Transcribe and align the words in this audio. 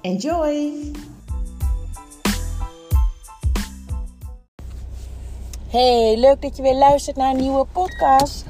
Enjoy! 0.00 0.72
Hey, 5.68 6.16
leuk 6.16 6.42
dat 6.42 6.56
je 6.56 6.62
weer 6.62 6.74
luistert 6.74 7.16
naar 7.16 7.30
een 7.30 7.40
nieuwe 7.40 7.66
podcast. 7.72 8.44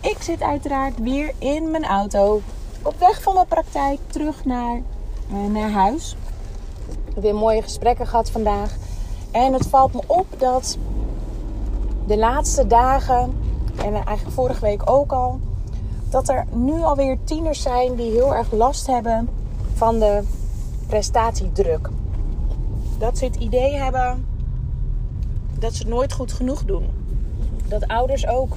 Ik 0.00 0.16
zit 0.20 0.42
uiteraard 0.42 0.98
weer 0.98 1.32
in 1.38 1.70
mijn 1.70 1.84
auto. 1.84 2.40
Op 2.82 2.98
weg 2.98 3.22
van 3.22 3.34
mijn 3.34 3.46
praktijk 3.46 3.98
terug 4.06 4.44
naar, 4.44 4.82
uh, 5.32 5.46
naar 5.52 5.70
huis. 5.70 6.16
Weer 7.14 7.34
mooie 7.34 7.62
gesprekken 7.62 8.06
gehad 8.06 8.30
vandaag. 8.30 8.76
En 9.30 9.52
het 9.52 9.66
valt 9.66 9.92
me 9.92 10.00
op 10.06 10.26
dat 10.38 10.78
de 12.06 12.16
laatste 12.16 12.66
dagen, 12.66 13.34
en 13.76 13.94
eigenlijk 13.94 14.30
vorige 14.30 14.60
week 14.60 14.90
ook 14.90 15.12
al, 15.12 15.40
dat 16.10 16.28
er 16.28 16.44
nu 16.52 16.82
alweer 16.82 17.18
tieners 17.24 17.62
zijn 17.62 17.94
die 17.94 18.10
heel 18.10 18.34
erg 18.34 18.52
last 18.52 18.86
hebben 18.86 19.28
van 19.74 19.98
de 19.98 20.22
prestatiedruk. 20.88 21.88
Dat 22.98 23.18
ze 23.18 23.24
het 23.24 23.36
idee 23.36 23.74
hebben 23.74 24.26
dat 25.58 25.74
ze 25.74 25.82
het 25.82 25.92
nooit 25.92 26.12
goed 26.12 26.32
genoeg 26.32 26.64
doen. 26.64 26.86
Dat 27.68 27.88
ouders 27.88 28.26
ook 28.26 28.56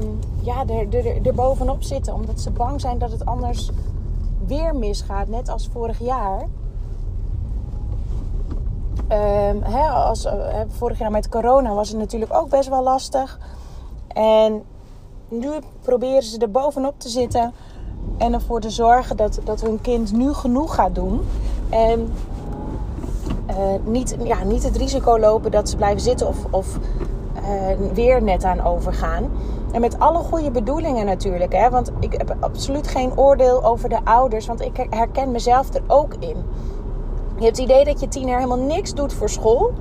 um, 0.00 0.18
ja, 0.42 0.66
er, 0.66 1.06
er, 1.06 1.26
er 1.26 1.34
bovenop 1.34 1.82
zitten. 1.82 2.14
Omdat 2.14 2.40
ze 2.40 2.50
bang 2.50 2.80
zijn 2.80 2.98
dat 2.98 3.10
het 3.10 3.24
anders 3.24 3.70
weer 4.46 4.76
misgaat. 4.76 5.28
Net 5.28 5.48
als 5.48 5.68
vorig 5.72 5.98
jaar. 5.98 6.46
Um, 9.12 9.62
als, 9.92 10.24
uh, 10.24 10.32
vorig 10.68 10.98
jaar 10.98 11.10
met 11.10 11.28
corona 11.28 11.74
was 11.74 11.88
het 11.88 11.98
natuurlijk 11.98 12.34
ook 12.34 12.48
best 12.48 12.68
wel 12.68 12.82
lastig. 12.82 13.38
En 14.08 14.62
nu 15.28 15.50
proberen 15.82 16.22
ze 16.22 16.38
er 16.38 16.50
bovenop 16.50 17.00
te 17.00 17.08
zitten. 17.08 17.52
En 18.18 18.32
ervoor 18.32 18.60
te 18.60 18.70
zorgen 18.70 19.16
dat, 19.16 19.40
dat 19.44 19.60
hun 19.60 19.80
kind 19.80 20.12
nu 20.12 20.32
genoeg 20.32 20.74
gaat 20.74 20.94
doen. 20.94 21.20
En 21.70 22.12
uh, 23.50 23.56
niet, 23.84 24.16
ja, 24.22 24.44
niet 24.44 24.62
het 24.62 24.76
risico 24.76 25.18
lopen 25.18 25.50
dat 25.50 25.68
ze 25.68 25.76
blijven 25.76 26.00
zitten 26.00 26.28
of, 26.28 26.36
of 26.50 26.78
uh, 27.36 27.92
weer 27.94 28.22
net 28.22 28.44
aan 28.44 28.64
overgaan. 28.64 29.30
En 29.72 29.80
met 29.80 29.98
alle 29.98 30.18
goede 30.18 30.50
bedoelingen 30.50 31.06
natuurlijk. 31.06 31.52
Hè? 31.52 31.70
Want 31.70 31.92
ik 32.00 32.12
heb 32.12 32.36
absoluut 32.40 32.86
geen 32.86 33.18
oordeel 33.18 33.64
over 33.64 33.88
de 33.88 33.98
ouders. 34.04 34.46
Want 34.46 34.60
ik 34.60 34.86
herken 34.90 35.30
mezelf 35.30 35.74
er 35.74 35.82
ook 35.86 36.14
in. 36.18 36.36
Je 37.36 37.44
hebt 37.44 37.56
het 37.56 37.58
idee 37.58 37.84
dat 37.84 38.00
je 38.00 38.08
tiener 38.08 38.34
helemaal 38.34 38.58
niks 38.58 38.94
doet 38.94 39.12
voor 39.12 39.28
school. 39.28 39.72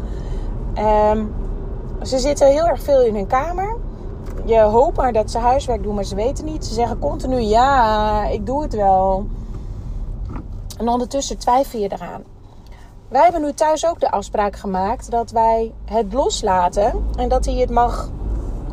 Um, 1.12 1.34
ze 2.02 2.20
zitten 2.20 2.48
heel 2.48 2.68
erg 2.68 2.82
veel 2.82 3.02
in 3.02 3.16
hun 3.16 3.28
kamer. 3.28 3.76
Je 4.46 4.60
hoopt 4.60 4.98
maar 4.98 5.14
dat 5.14 5.32
ze 5.32 5.38
huiswerk 5.38 5.84
doen, 5.84 5.96
maar 5.96 6.04
ze 6.04 6.16
weten 6.16 6.46
niet. 6.46 6.66
Ze 6.66 6.74
zeggen 6.74 7.00
continu 7.00 7.40
ja, 7.40 8.26
ik 8.26 8.46
doe 8.46 8.62
het 8.62 8.74
wel. 8.74 9.28
En 10.78 10.90
ondertussen 10.90 11.38
twijfel 11.38 11.80
je 11.80 11.92
eraan. 11.92 12.24
Wij 13.08 13.24
hebben 13.24 13.42
nu 13.42 13.54
thuis 13.54 13.88
ook 13.88 14.00
de 14.00 14.12
afspraak 14.12 14.56
gemaakt 14.56 15.12
dat 15.12 15.32
wij 15.32 15.74
het 15.86 16.14
loslaten 16.14 17.06
en 17.16 17.30
dat 17.30 17.46
hij 17.46 17.54
het 17.54 17.70
mag 17.70 18.10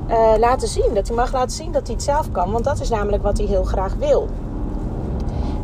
uh, 0.09 0.33
laten 0.39 0.69
zien. 0.69 0.95
Dat 0.95 1.07
hij 1.09 1.17
mag 1.17 1.33
laten 1.33 1.57
zien 1.57 1.73
dat 1.73 1.87
hij 1.87 1.95
het 1.95 2.05
zelf 2.05 2.31
kan, 2.31 2.53
want 2.53 2.65
dat 2.65 2.81
is 2.81 2.89
namelijk 2.89 3.23
wat 3.23 3.39
hij 3.39 3.47
heel 3.47 3.65
graag 3.65 3.95
wil. 3.95 4.29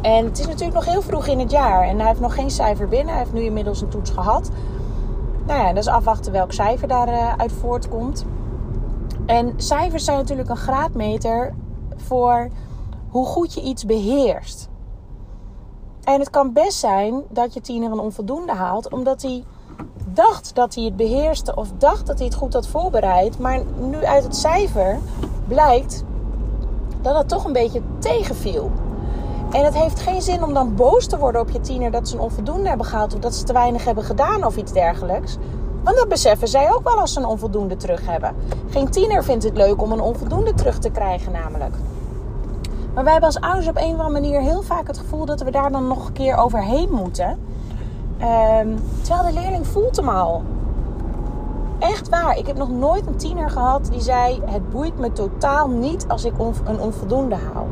En 0.03 0.25
het 0.25 0.39
is 0.39 0.47
natuurlijk 0.47 0.75
nog 0.75 0.85
heel 0.85 1.03
vroeg 1.03 1.27
in 1.27 1.39
het 1.39 1.51
jaar 1.51 1.83
en 1.83 1.99
hij 1.99 2.09
heeft 2.09 2.21
nog 2.21 2.35
geen 2.35 2.51
cijfer 2.51 2.89
binnen. 2.89 3.09
Hij 3.09 3.23
heeft 3.23 3.33
nu 3.33 3.43
inmiddels 3.43 3.81
een 3.81 3.89
toets 3.89 4.11
gehad. 4.11 4.51
Nou 5.47 5.61
ja, 5.61 5.69
dat 5.69 5.83
is 5.83 5.89
afwachten 5.89 6.33
welk 6.33 6.53
cijfer 6.53 6.89
daaruit 6.89 7.53
voortkomt. 7.53 8.25
En 9.29 9.53
cijfers 9.57 10.05
zijn 10.05 10.17
natuurlijk 10.17 10.49
een 10.49 10.57
graadmeter 10.57 11.55
voor 11.97 12.49
hoe 13.09 13.27
goed 13.27 13.55
je 13.55 13.63
iets 13.63 13.85
beheerst. 13.85 14.69
En 16.03 16.21
het 16.21 16.31
kan 16.31 16.53
best 16.53 16.79
zijn 16.79 17.23
dat 17.29 17.55
je 17.55 17.61
tiener 17.61 17.93
een 17.93 17.99
onvoldoende 17.99 18.53
haalt, 18.53 18.93
omdat 18.93 19.23
hij 19.23 19.45
dacht 20.07 20.55
dat 20.55 20.75
hij 20.75 20.85
het 20.85 20.97
beheerste 20.97 21.55
of 21.55 21.69
dacht 21.79 22.07
dat 22.07 22.17
hij 22.17 22.27
het 22.27 22.37
goed 22.37 22.53
had 22.53 22.67
voorbereid. 22.67 23.39
Maar 23.39 23.61
nu 23.79 24.05
uit 24.05 24.23
het 24.23 24.37
cijfer 24.37 24.99
blijkt 25.49 26.05
dat 27.03 27.17
het 27.17 27.29
toch 27.29 27.45
een 27.45 27.53
beetje 27.53 27.83
tegenviel. 27.99 28.71
En 29.51 29.65
het 29.65 29.75
heeft 29.75 30.01
geen 30.01 30.23
zin 30.23 30.45
om 30.45 30.55
dan 30.55 30.75
boos 30.75 31.07
te 31.07 31.19
worden 31.19 31.41
op 31.41 31.51
je 31.51 31.61
tiener 31.61 31.91
dat 31.91 32.09
ze 32.09 32.15
een 32.15 32.21
onvoldoende 32.21 32.69
hebben 32.69 32.87
gehaald 32.87 33.15
of 33.15 33.21
dat 33.21 33.35
ze 33.35 33.45
te 33.45 33.53
weinig 33.53 33.85
hebben 33.85 34.05
gedaan 34.05 34.45
of 34.45 34.57
iets 34.57 34.73
dergelijks. 34.73 35.37
Want 35.83 35.97
dat 35.97 36.09
beseffen 36.09 36.49
zij 36.49 36.73
ook 36.73 36.83
wel 36.83 37.01
als 37.01 37.13
ze 37.13 37.19
een 37.19 37.27
onvoldoende 37.27 37.77
terug 37.77 38.07
hebben. 38.07 38.35
Geen 38.71 38.91
tiener 38.91 39.25
vindt 39.25 39.45
het 39.45 39.57
leuk 39.57 39.83
om 39.83 39.93
een 39.93 40.01
onvoldoende 40.01 40.55
terug 40.55 40.79
te 40.79 40.91
krijgen, 40.91 41.33
namelijk. 41.33 41.75
Maar 42.95 43.05
wij 43.05 43.13
hebben 43.13 43.33
als 43.33 43.41
ouders 43.41 43.69
op 43.69 43.77
een 43.77 43.95
of 43.95 44.01
andere 44.01 44.11
manier 44.11 44.41
heel 44.41 44.63
vaak 44.63 44.87
het 44.87 44.99
gevoel 44.99 45.25
dat 45.25 45.41
we 45.41 45.51
daar 45.51 45.73
dan 45.73 45.87
nog 45.87 46.07
een 46.07 46.13
keer 46.13 46.37
overheen 46.37 46.91
moeten. 46.91 47.39
Um, 48.21 48.79
terwijl 49.03 49.27
de 49.27 49.41
leerling 49.41 49.67
voelt 49.67 49.97
hem 49.97 50.09
al. 50.09 50.43
Echt 51.79 52.09
waar. 52.09 52.37
Ik 52.37 52.47
heb 52.47 52.57
nog 52.57 52.71
nooit 52.71 53.07
een 53.07 53.17
tiener 53.17 53.51
gehad 53.51 53.89
die 53.91 54.01
zei: 54.01 54.43
Het 54.45 54.71
boeit 54.71 54.99
me 54.99 55.13
totaal 55.13 55.69
niet 55.69 56.05
als 56.09 56.25
ik 56.25 56.33
een 56.65 56.81
onvoldoende 56.81 57.35
haal. 57.35 57.67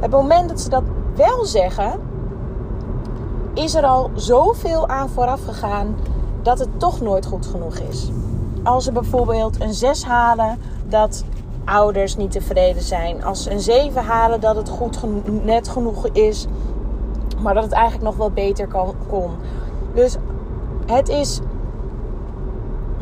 Het 0.00 0.10
moment 0.10 0.48
dat 0.48 0.60
ze 0.60 0.68
dat 0.68 0.82
wel 1.16 1.44
zeggen, 1.44 2.00
is 3.54 3.74
er 3.74 3.84
al 3.84 4.10
zoveel 4.14 4.88
aan 4.88 5.08
vooraf 5.08 5.44
gegaan 5.44 5.96
dat 6.44 6.58
het 6.58 6.80
toch 6.80 7.00
nooit 7.00 7.26
goed 7.26 7.46
genoeg 7.46 7.76
is. 7.76 8.10
Als 8.62 8.84
ze 8.84 8.92
bijvoorbeeld 8.92 9.60
een 9.60 9.74
6 9.74 10.04
halen, 10.04 10.58
dat 10.88 11.24
ouders 11.64 12.16
niet 12.16 12.30
tevreden 12.30 12.82
zijn. 12.82 13.24
Als 13.24 13.42
ze 13.42 13.50
een 13.50 13.60
7 13.60 14.04
halen, 14.04 14.40
dat 14.40 14.56
het 14.56 14.68
goed 14.68 14.98
net 15.44 15.68
genoeg 15.68 16.06
is, 16.06 16.46
maar 17.40 17.54
dat 17.54 17.62
het 17.62 17.72
eigenlijk 17.72 18.04
nog 18.04 18.16
wel 18.16 18.30
beter 18.30 18.66
kan, 18.66 18.94
kon. 19.08 19.30
Dus 19.94 20.16
het 20.86 21.08
is 21.08 21.40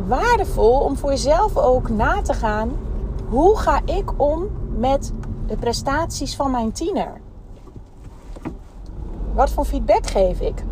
waardevol 0.06 0.80
om 0.80 0.96
voor 0.96 1.10
jezelf 1.10 1.56
ook 1.56 1.88
na 1.88 2.22
te 2.22 2.34
gaan: 2.34 2.70
hoe 3.28 3.56
ga 3.56 3.80
ik 3.84 4.12
om 4.16 4.48
met 4.76 5.12
de 5.46 5.56
prestaties 5.56 6.36
van 6.36 6.50
mijn 6.50 6.72
tiener? 6.72 7.20
Wat 9.34 9.50
voor 9.50 9.64
feedback 9.64 10.06
geef 10.06 10.40
ik? 10.40 10.64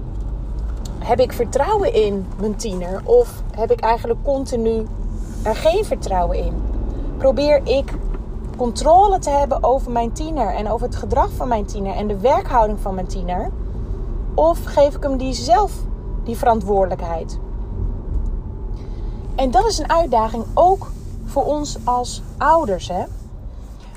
Heb 1.05 1.21
ik 1.21 1.33
vertrouwen 1.33 1.95
in 1.95 2.27
mijn 2.41 2.57
tiener 2.57 3.01
of 3.05 3.43
heb 3.57 3.71
ik 3.71 3.81
eigenlijk 3.81 4.23
continu 4.25 4.87
er 5.43 5.57
geen 5.57 5.85
vertrouwen 5.85 6.39
in? 6.39 6.71
probeer 7.21 7.61
ik 7.67 7.93
controle 8.57 9.19
te 9.19 9.31
hebben 9.31 9.63
over 9.63 9.91
mijn 9.91 10.13
tiener 10.13 10.55
en 10.55 10.71
over 10.71 10.87
het 10.87 10.97
gedrag 10.97 11.31
van 11.31 11.49
mijn 11.49 11.67
tiener 11.67 11.95
en 11.95 12.07
de 12.07 12.19
werkhouding 12.19 12.81
van 12.81 12.95
mijn 12.95 13.07
tiener? 13.07 13.51
Of 14.35 14.65
geef 14.65 14.97
ik 14.97 15.03
hem 15.03 15.17
die 15.17 15.33
zelf 15.33 15.73
die 16.25 16.37
verantwoordelijkheid? 16.37 17.39
En 19.35 19.51
dat 19.51 19.67
is 19.67 19.79
een 19.79 19.91
uitdaging 19.91 20.45
ook 20.55 20.91
voor 21.25 21.45
ons 21.45 21.77
als 21.85 22.23
ouders. 22.39 22.89
Hè? 22.89 23.05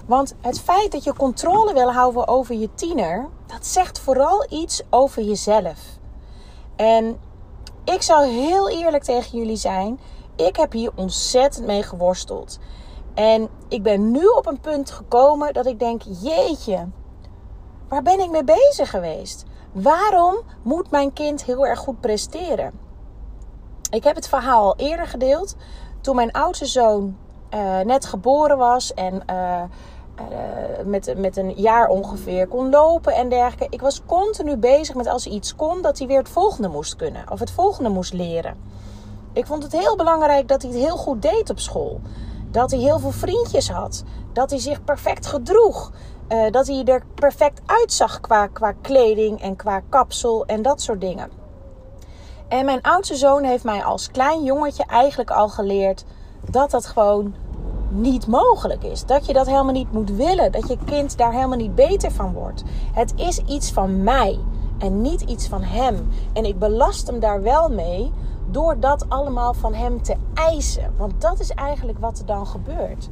Want 0.06 0.36
het 0.42 0.60
feit 0.60 0.92
dat 0.92 1.04
je 1.04 1.14
controle 1.14 1.74
wil 1.74 1.92
houden 1.92 2.28
over 2.28 2.56
je 2.56 2.70
tiener, 2.76 3.28
dat 3.46 3.66
zegt 3.66 4.00
vooral 4.00 4.46
iets 4.50 4.82
over 4.90 5.22
jezelf. 5.22 5.93
En 6.76 7.20
ik 7.84 8.02
zal 8.02 8.22
heel 8.22 8.70
eerlijk 8.70 9.04
tegen 9.04 9.38
jullie 9.38 9.56
zijn. 9.56 10.00
Ik 10.36 10.56
heb 10.56 10.72
hier 10.72 10.92
ontzettend 10.96 11.66
mee 11.66 11.84
geworsteld. 11.84 12.60
En 13.14 13.50
ik 13.68 13.84
ben 13.84 14.12
nu 14.12 14.26
op 14.26 14.46
een 14.46 14.60
punt 14.60 14.92
gekomen 14.92 15.54
dat 15.54 15.66
ik 15.66 15.80
denk: 15.80 16.02
jeetje, 16.22 16.88
waar 17.90 18.02
ben 18.02 18.20
ik 18.20 18.30
mee 18.30 18.44
bezig 18.44 18.90
geweest? 18.90 19.44
Waarom 19.72 20.36
moet 20.62 20.92
mijn 20.92 21.14
kind 21.14 21.44
heel 21.44 21.66
erg 21.66 21.80
goed 21.80 22.00
presteren? 22.00 22.80
Ik 23.90 24.04
heb 24.04 24.16
het 24.16 24.28
verhaal 24.28 24.64
al 24.64 24.76
eerder 24.76 25.08
gedeeld. 25.08 25.56
Toen 26.02 26.16
mijn 26.16 26.32
oudste 26.32 26.66
zoon 26.66 27.18
uh, 27.54 27.80
net 27.80 28.06
geboren 28.06 28.58
was 28.58 28.94
en 28.94 29.24
uh, 29.30 29.64
uh, 30.20 30.86
met, 30.86 31.14
met 31.18 31.38
een 31.38 31.54
jaar 31.56 31.88
ongeveer 31.88 32.48
kon 32.48 32.70
lopen 32.70 33.14
en 33.14 33.30
dergelijke. 33.30 33.76
Ik 33.76 33.82
was 33.82 34.02
continu 34.06 34.58
bezig 34.58 34.96
met 34.96 35.08
als 35.08 35.26
hij 35.26 35.34
iets 35.34 35.56
kon, 35.56 35.82
dat 35.82 35.98
hij 35.98 36.08
weer 36.08 36.18
het 36.18 36.30
volgende 36.30 36.68
moest 36.68 36.96
kunnen 36.96 37.32
of 37.32 37.40
het 37.40 37.52
volgende 37.52 37.90
moest 37.90 38.14
leren. 38.14 38.58
Ik 39.34 39.46
vond 39.46 39.64
het 39.64 39.72
heel 39.72 39.96
belangrijk 39.96 40.48
dat 40.48 40.62
hij 40.62 40.72
het 40.72 40.80
heel 40.80 40.98
goed 40.98 41.22
deed 41.22 41.50
op 41.50 41.60
school. 41.60 42.02
Dat 42.52 42.72
hij 42.72 42.80
heel 42.80 43.00
veel 43.00 43.12
vriendjes 43.12 43.70
had. 43.70 44.04
Dat 44.34 44.50
hij 44.50 44.60
zich 44.60 44.84
perfect 44.84 45.26
gedroeg. 45.26 45.92
Uh, 46.30 46.52
dat 46.52 46.68
hij 46.68 46.84
er 46.84 47.04
perfect 47.16 47.62
uitzag 47.66 48.20
qua, 48.22 48.48
qua 48.48 48.74
kleding 48.82 49.42
en 49.42 49.56
qua 49.56 49.82
kapsel 49.90 50.46
en 50.46 50.62
dat 50.62 50.82
soort 50.82 51.02
dingen. 51.02 51.32
En 52.48 52.66
mijn 52.66 52.82
oudste 52.82 53.16
zoon 53.16 53.44
heeft 53.44 53.64
mij 53.64 53.84
als 53.84 54.12
klein 54.12 54.44
jongetje 54.44 54.86
eigenlijk 54.86 55.32
al 55.32 55.50
geleerd 55.50 56.06
dat 56.50 56.72
dat 56.72 56.86
gewoon 56.86 57.36
niet 57.94 58.28
mogelijk 58.28 58.84
is. 58.84 59.06
Dat 59.06 59.26
je 59.26 59.34
dat 59.34 59.46
helemaal 59.46 59.74
niet 59.74 59.92
moet 59.92 60.10
willen. 60.10 60.52
Dat 60.52 60.68
je 60.68 60.78
kind 60.86 61.18
daar 61.18 61.34
helemaal 61.34 61.58
niet 61.58 61.76
beter 61.76 62.12
van 62.12 62.34
wordt. 62.34 62.64
Het 62.94 63.14
is 63.16 63.38
iets 63.38 63.72
van 63.72 64.04
mij 64.04 64.40
en 64.78 65.02
niet 65.02 65.22
iets 65.22 65.48
van 65.48 65.62
hem. 65.62 66.08
En 66.34 66.46
ik 66.46 66.60
belast 66.60 67.08
hem 67.08 67.20
daar 67.20 67.42
wel 67.42 67.70
mee 67.70 68.12
door 68.52 68.80
dat 68.80 69.10
allemaal 69.10 69.54
van 69.54 69.74
hem 69.74 70.02
te 70.02 70.16
eisen. 70.34 70.94
Want 70.98 71.22
dat 71.22 71.40
is 71.40 71.50
eigenlijk 71.50 72.00
wat 72.00 72.20
er 72.20 72.26
dan 72.26 72.48
gebeurt. 72.48 73.10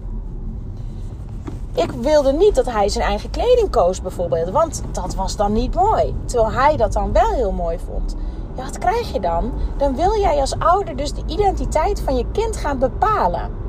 Ik 1.73 1.91
wilde 1.91 2.31
niet 2.31 2.55
dat 2.55 2.65
hij 2.65 2.89
zijn 2.89 3.05
eigen 3.05 3.29
kleding 3.29 3.69
koos, 3.69 4.01
bijvoorbeeld. 4.01 4.49
Want 4.49 4.83
dat 4.91 5.15
was 5.15 5.35
dan 5.35 5.53
niet 5.53 5.75
mooi. 5.75 6.15
Terwijl 6.25 6.51
hij 6.51 6.77
dat 6.77 6.93
dan 6.93 7.13
wel 7.13 7.29
heel 7.29 7.51
mooi 7.51 7.79
vond. 7.89 8.15
Ja, 8.55 8.63
wat 8.63 8.77
krijg 8.77 9.13
je 9.13 9.19
dan? 9.19 9.51
Dan 9.77 9.95
wil 9.95 10.19
jij 10.19 10.39
als 10.39 10.59
ouder 10.59 10.95
dus 10.95 11.13
de 11.13 11.23
identiteit 11.25 12.01
van 12.01 12.15
je 12.15 12.25
kind 12.31 12.57
gaan 12.57 12.79
bepalen. 12.79 13.60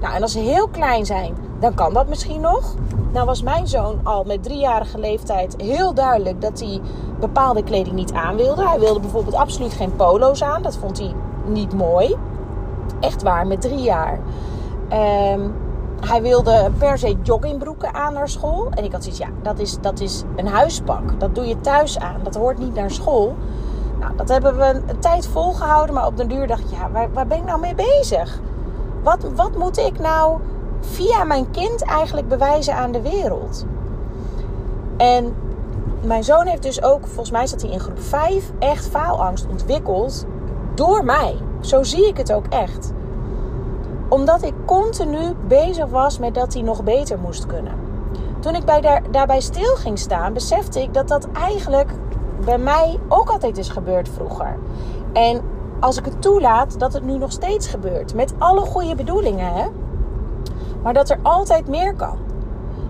Nou, 0.00 0.14
en 0.14 0.22
als 0.22 0.32
ze 0.32 0.38
heel 0.38 0.68
klein 0.68 1.06
zijn, 1.06 1.36
dan 1.60 1.74
kan 1.74 1.92
dat 1.92 2.08
misschien 2.08 2.40
nog. 2.40 2.74
Nou 3.12 3.26
was 3.26 3.42
mijn 3.42 3.66
zoon 3.66 4.00
al 4.02 4.24
met 4.24 4.42
driejarige 4.42 4.98
leeftijd 4.98 5.54
heel 5.60 5.94
duidelijk 5.94 6.40
dat 6.40 6.60
hij 6.60 6.80
bepaalde 7.20 7.62
kleding 7.62 7.94
niet 7.94 8.12
aan 8.12 8.36
wilde. 8.36 8.68
Hij 8.68 8.78
wilde 8.78 9.00
bijvoorbeeld 9.00 9.34
absoluut 9.34 9.72
geen 9.72 9.96
polo's 9.96 10.42
aan. 10.42 10.62
Dat 10.62 10.76
vond 10.76 10.98
hij 10.98 11.14
niet 11.46 11.74
mooi. 11.74 12.16
Echt 13.00 13.22
waar, 13.22 13.46
met 13.46 13.60
drie 13.60 13.82
jaar. 13.82 14.18
Um, 15.32 15.54
hij 16.06 16.22
wilde 16.22 16.70
per 16.78 16.98
se 16.98 17.16
joggingbroeken 17.22 17.94
aan 17.94 18.12
naar 18.12 18.28
school. 18.28 18.68
En 18.70 18.84
ik 18.84 18.92
had 18.92 19.02
zoiets, 19.02 19.20
ja, 19.20 19.28
dat 19.42 19.58
is, 19.58 19.80
dat 19.80 20.00
is 20.00 20.22
een 20.36 20.46
huispak. 20.46 21.20
Dat 21.20 21.34
doe 21.34 21.46
je 21.46 21.60
thuis 21.60 21.98
aan. 21.98 22.20
Dat 22.22 22.34
hoort 22.34 22.58
niet 22.58 22.74
naar 22.74 22.90
school. 22.90 23.36
Nou, 24.00 24.16
dat 24.16 24.28
hebben 24.28 24.56
we 24.56 24.82
een 24.88 24.98
tijd 24.98 25.26
volgehouden. 25.26 25.94
Maar 25.94 26.06
op 26.06 26.16
de 26.16 26.26
duur 26.26 26.46
dacht 26.46 26.60
ik, 26.60 26.70
ja, 26.70 26.90
waar, 26.90 27.12
waar 27.12 27.26
ben 27.26 27.38
ik 27.38 27.44
nou 27.44 27.60
mee 27.60 27.74
bezig? 27.74 28.40
Wat, 29.02 29.18
wat 29.34 29.56
moet 29.56 29.78
ik 29.78 29.98
nou 29.98 30.38
via 30.80 31.24
mijn 31.24 31.50
kind 31.50 31.82
eigenlijk 31.82 32.28
bewijzen 32.28 32.74
aan 32.74 32.92
de 32.92 33.02
wereld? 33.02 33.66
En 34.96 35.34
mijn 36.00 36.24
zoon 36.24 36.46
heeft 36.46 36.62
dus 36.62 36.82
ook, 36.82 37.06
volgens 37.06 37.30
mij 37.30 37.46
zat 37.46 37.62
hij 37.62 37.70
in 37.70 37.80
groep 37.80 38.00
5, 38.00 38.52
echt 38.58 38.88
faalangst 38.88 39.46
ontwikkeld 39.50 40.26
door 40.74 41.04
mij. 41.04 41.36
Zo 41.60 41.82
zie 41.82 42.08
ik 42.08 42.16
het 42.16 42.32
ook 42.32 42.46
echt. 42.46 42.92
Omdat 44.08 44.42
ik 44.42 44.54
continu 44.64 45.34
bezig 45.46 45.86
was 45.86 46.18
met 46.18 46.34
dat 46.34 46.54
hij 46.54 46.62
nog 46.62 46.84
beter 46.84 47.18
moest 47.18 47.46
kunnen. 47.46 47.72
Toen 48.40 48.54
ik 48.54 48.64
bij 48.64 48.80
daar, 48.80 49.02
daarbij 49.10 49.40
stil 49.40 49.74
ging 49.74 49.98
staan, 49.98 50.32
besefte 50.32 50.82
ik 50.82 50.94
dat 50.94 51.08
dat 51.08 51.28
eigenlijk 51.32 51.90
bij 52.44 52.58
mij 52.58 52.98
ook 53.08 53.28
altijd 53.28 53.58
is 53.58 53.68
gebeurd 53.68 54.08
vroeger. 54.08 54.58
En 55.12 55.40
als 55.80 55.96
ik 55.96 56.04
het 56.04 56.22
toelaat, 56.22 56.78
dat 56.78 56.92
het 56.92 57.04
nu 57.04 57.18
nog 57.18 57.32
steeds 57.32 57.66
gebeurt. 57.66 58.14
Met 58.14 58.34
alle 58.38 58.60
goede 58.60 58.94
bedoelingen, 58.94 59.52
hè? 59.52 59.66
Maar 60.82 60.94
dat 60.94 61.10
er 61.10 61.18
altijd 61.22 61.68
meer 61.68 61.94
kan. 61.94 62.18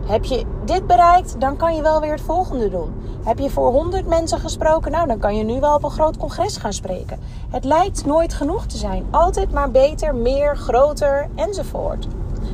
Heb 0.06 0.24
je 0.24 0.44
dit 0.64 0.86
bereikt, 0.86 1.40
dan 1.40 1.56
kan 1.56 1.74
je 1.74 1.82
wel 1.82 2.00
weer 2.00 2.12
het 2.12 2.20
volgende 2.20 2.70
doen. 2.70 2.94
Heb 3.24 3.38
je 3.38 3.50
voor 3.50 3.70
100 3.70 4.06
mensen 4.06 4.38
gesproken, 4.38 4.92
nou 4.92 5.06
dan 5.06 5.18
kan 5.18 5.36
je 5.36 5.44
nu 5.44 5.60
wel 5.60 5.74
op 5.74 5.84
een 5.84 5.90
groot 5.90 6.16
congres 6.16 6.56
gaan 6.56 6.72
spreken. 6.72 7.18
Het 7.50 7.64
lijkt 7.64 8.06
nooit 8.06 8.34
genoeg 8.34 8.66
te 8.66 8.76
zijn. 8.76 9.06
Altijd 9.10 9.52
maar 9.52 9.70
beter, 9.70 10.14
meer, 10.14 10.56
groter 10.56 11.28
enzovoort. 11.34 12.06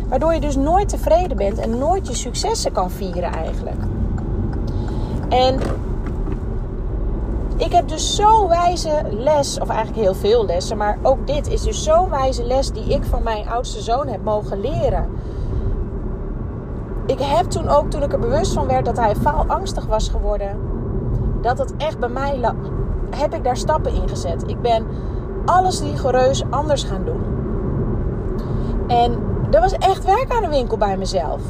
Waardoor 0.09 0.35
je 0.35 0.41
dus 0.41 0.57
nooit 0.57 0.89
tevreden 0.89 1.37
bent 1.37 1.59
en 1.59 1.79
nooit 1.79 2.07
je 2.07 2.15
successen 2.15 2.73
kan 2.73 2.91
vieren 2.91 3.33
eigenlijk. 3.33 3.83
En 5.29 5.59
ik 7.57 7.73
heb 7.73 7.89
dus 7.89 8.17
zo'n 8.17 8.49
wijze 8.49 9.03
les, 9.11 9.61
of 9.61 9.69
eigenlijk 9.69 10.01
heel 10.01 10.15
veel 10.15 10.47
lessen, 10.47 10.77
maar 10.77 10.99
ook 11.03 11.27
dit 11.27 11.49
is 11.49 11.63
dus 11.63 11.85
zo'n 11.85 12.11
wijze 12.11 12.45
les 12.45 12.73
die 12.73 12.85
ik 12.85 13.05
van 13.05 13.23
mijn 13.23 13.49
oudste 13.49 13.81
zoon 13.81 14.07
heb 14.07 14.25
mogen 14.25 14.61
leren. 14.61 15.09
Ik 17.07 17.19
heb 17.21 17.47
toen 17.47 17.69
ook, 17.69 17.91
toen 17.91 18.03
ik 18.03 18.13
er 18.13 18.19
bewust 18.19 18.53
van 18.53 18.67
werd 18.67 18.85
dat 18.85 18.97
hij 18.97 19.17
faalangstig 19.17 19.87
was 19.87 20.09
geworden, 20.09 20.59
dat 21.43 21.59
het 21.59 21.77
echt 21.77 21.99
bij 21.99 22.09
mij 22.09 22.39
lag, 22.39 22.55
heb 23.11 23.35
ik 23.35 23.45
daar 23.45 23.57
stappen 23.57 23.95
in 23.95 24.09
gezet. 24.09 24.45
Ik 24.47 24.61
ben 24.61 24.87
alles 25.45 25.81
rigoureus 25.81 26.43
anders 26.51 26.83
gaan 26.83 27.05
doen. 27.05 27.23
En 28.87 29.19
er 29.51 29.61
was 29.61 29.73
echt 29.73 30.05
werk 30.05 30.33
aan 30.33 30.43
de 30.43 30.49
winkel 30.49 30.77
bij 30.77 30.97
mezelf. 30.97 31.43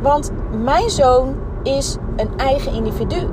Want 0.00 0.30
mijn 0.64 0.90
zoon 0.90 1.34
is 1.62 1.96
een 2.16 2.30
eigen 2.36 2.72
individu. 2.72 3.28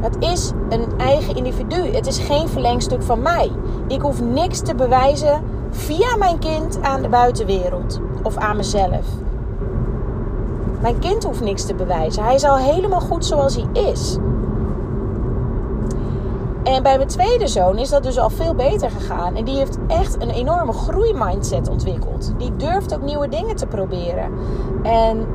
Het 0.00 0.16
is 0.18 0.52
een 0.68 0.84
eigen 0.98 1.36
individu. 1.36 1.94
Het 1.94 2.06
is 2.06 2.18
geen 2.18 2.48
verlengstuk 2.48 3.02
van 3.02 3.22
mij. 3.22 3.50
Ik 3.86 4.00
hoef 4.00 4.20
niks 4.22 4.60
te 4.60 4.74
bewijzen 4.74 5.42
via 5.70 6.16
mijn 6.16 6.38
kind 6.38 6.82
aan 6.82 7.02
de 7.02 7.08
buitenwereld 7.08 8.00
of 8.22 8.36
aan 8.36 8.56
mezelf. 8.56 9.06
Mijn 10.80 10.98
kind 10.98 11.24
hoeft 11.24 11.40
niks 11.40 11.64
te 11.64 11.74
bewijzen. 11.74 12.24
Hij 12.24 12.34
is 12.34 12.44
al 12.44 12.56
helemaal 12.56 13.00
goed 13.00 13.24
zoals 13.24 13.56
hij 13.56 13.82
is. 13.90 14.18
En 16.62 16.82
bij 16.82 16.96
mijn 16.96 17.08
tweede 17.08 17.46
zoon 17.46 17.78
is 17.78 17.88
dat 17.88 18.02
dus 18.02 18.18
al 18.18 18.30
veel 18.30 18.54
beter 18.54 18.90
gegaan. 18.90 19.36
En 19.36 19.44
die 19.44 19.56
heeft 19.56 19.78
echt 19.86 20.22
een 20.22 20.30
enorme 20.30 20.72
groeimindset 20.72 21.68
ontwikkeld. 21.68 22.32
Die 22.38 22.56
durft 22.56 22.94
ook 22.94 23.02
nieuwe 23.02 23.28
dingen 23.28 23.56
te 23.56 23.66
proberen. 23.66 24.32
En 24.82 25.26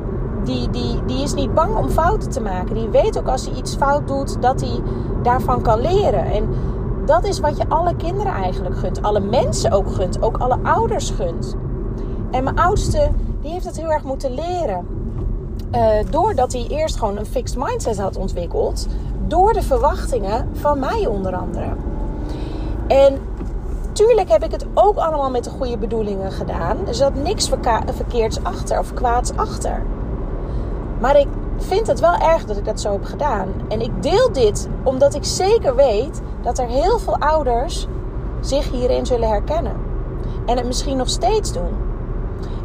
die, 0.44 0.70
die, 0.70 1.04
die 1.06 1.22
is 1.22 1.34
niet 1.34 1.54
bang 1.54 1.76
om 1.76 1.88
fouten 1.88 2.30
te 2.30 2.40
maken. 2.40 2.74
Die 2.74 2.88
weet 2.88 3.18
ook 3.18 3.28
als 3.28 3.46
hij 3.46 3.56
iets 3.56 3.76
fout 3.76 4.08
doet, 4.08 4.42
dat 4.42 4.60
hij 4.60 4.80
daarvan 5.22 5.62
kan 5.62 5.80
leren. 5.80 6.24
En 6.24 6.48
dat 7.06 7.24
is 7.24 7.40
wat 7.40 7.56
je 7.56 7.68
alle 7.68 7.96
kinderen 7.96 8.32
eigenlijk 8.32 8.76
gunt. 8.76 9.02
Alle 9.02 9.20
mensen 9.20 9.72
ook 9.72 9.92
gunt. 9.92 10.22
Ook 10.22 10.36
alle 10.36 10.58
ouders 10.62 11.10
gunt. 11.10 11.56
En 12.30 12.44
mijn 12.44 12.58
oudste, 12.58 13.10
die 13.40 13.50
heeft 13.50 13.64
het 13.64 13.76
heel 13.76 13.92
erg 13.92 14.04
moeten 14.04 14.34
leren. 14.34 14.86
Uh, 15.74 15.90
doordat 16.10 16.52
hij 16.52 16.66
eerst 16.68 16.96
gewoon 16.98 17.16
een 17.16 17.26
fixed 17.26 17.58
mindset 17.58 17.98
had 17.98 18.16
ontwikkeld. 18.16 18.86
Door 19.26 19.52
de 19.52 19.62
verwachtingen 19.62 20.48
van 20.52 20.78
mij 20.78 21.06
onder 21.06 21.36
andere. 21.36 21.68
En 22.86 23.18
tuurlijk 23.92 24.28
heb 24.28 24.44
ik 24.44 24.50
het 24.50 24.66
ook 24.74 24.96
allemaal 24.96 25.30
met 25.30 25.44
de 25.44 25.50
goede 25.50 25.78
bedoelingen 25.78 26.32
gedaan. 26.32 26.86
Er 26.86 26.94
zat 26.94 27.14
niks 27.14 27.50
verkeerds 27.94 28.42
achter 28.42 28.78
of 28.78 28.94
kwaads 28.94 29.36
achter. 29.36 29.82
Maar 31.00 31.16
ik 31.16 31.28
vind 31.56 31.86
het 31.86 32.00
wel 32.00 32.14
erg 32.14 32.44
dat 32.44 32.56
ik 32.56 32.64
dat 32.64 32.80
zo 32.80 32.92
heb 32.92 33.04
gedaan. 33.04 33.48
En 33.68 33.80
ik 33.80 34.02
deel 34.02 34.32
dit 34.32 34.68
omdat 34.82 35.14
ik 35.14 35.24
zeker 35.24 35.76
weet 35.76 36.22
dat 36.42 36.58
er 36.58 36.66
heel 36.66 36.98
veel 36.98 37.16
ouders 37.18 37.86
zich 38.40 38.70
hierin 38.70 39.06
zullen 39.06 39.28
herkennen. 39.28 39.76
En 40.46 40.56
het 40.56 40.66
misschien 40.66 40.96
nog 40.96 41.08
steeds 41.08 41.52
doen. 41.52 41.76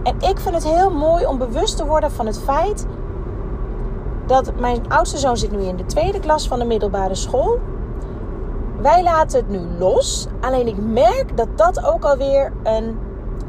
En 0.04 0.16
ik 0.30 0.40
vind 0.40 0.56
het 0.56 0.64
heel 0.64 0.92
mooi 0.92 1.26
om 1.26 1.38
bewust 1.38 1.78
te 1.78 1.86
worden 1.86 2.12
van 2.12 2.26
het 2.26 2.40
feit 2.40 2.86
dat 4.26 4.52
mijn 4.60 4.90
oudste 4.90 5.18
zoon 5.18 5.38
zit 5.38 5.52
nu 5.52 5.62
in 5.62 5.76
de 5.76 5.86
tweede 5.86 6.20
klas 6.20 6.48
van 6.48 6.60
de 6.60 6.66
middelbare 6.66 7.16
school. 7.16 7.60
Wij 8.82 9.04
laten 9.04 9.40
het 9.40 9.50
nu 9.50 9.60
los. 9.78 10.28
Alleen 10.42 10.68
ik 10.68 10.78
merk 10.78 11.38
dat 11.38 11.48
dat 11.56 11.86
ook 11.86 12.06
alweer 12.06 12.52
een 12.64 13.00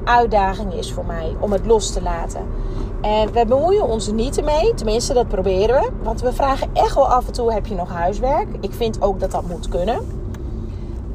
uitdaging 0.05 0.73
is 0.75 0.93
voor 0.93 1.05
mij 1.07 1.37
om 1.41 1.53
het 1.53 1.67
los 1.67 1.93
te 1.93 2.03
laten. 2.03 2.47
En 3.01 3.33
we 3.33 3.45
bemoeien 3.47 3.89
ons 3.89 4.13
niet 4.13 4.39
ermee. 4.39 4.75
Tenminste, 4.75 5.15
dat 5.15 5.29
proberen 5.29 5.81
we. 5.81 5.89
Want 6.03 6.21
we 6.21 6.33
vragen 6.33 6.69
echt 6.73 6.95
wel 6.95 7.09
af 7.09 7.27
en 7.27 7.33
toe: 7.33 7.53
heb 7.53 7.67
je 7.67 7.75
nog 7.75 7.93
huiswerk? 7.93 8.49
Ik 8.61 8.73
vind 8.73 9.03
ook 9.03 9.21
dat 9.21 9.31
dat 9.31 9.49
moet 9.49 9.69
kunnen. 9.69 10.19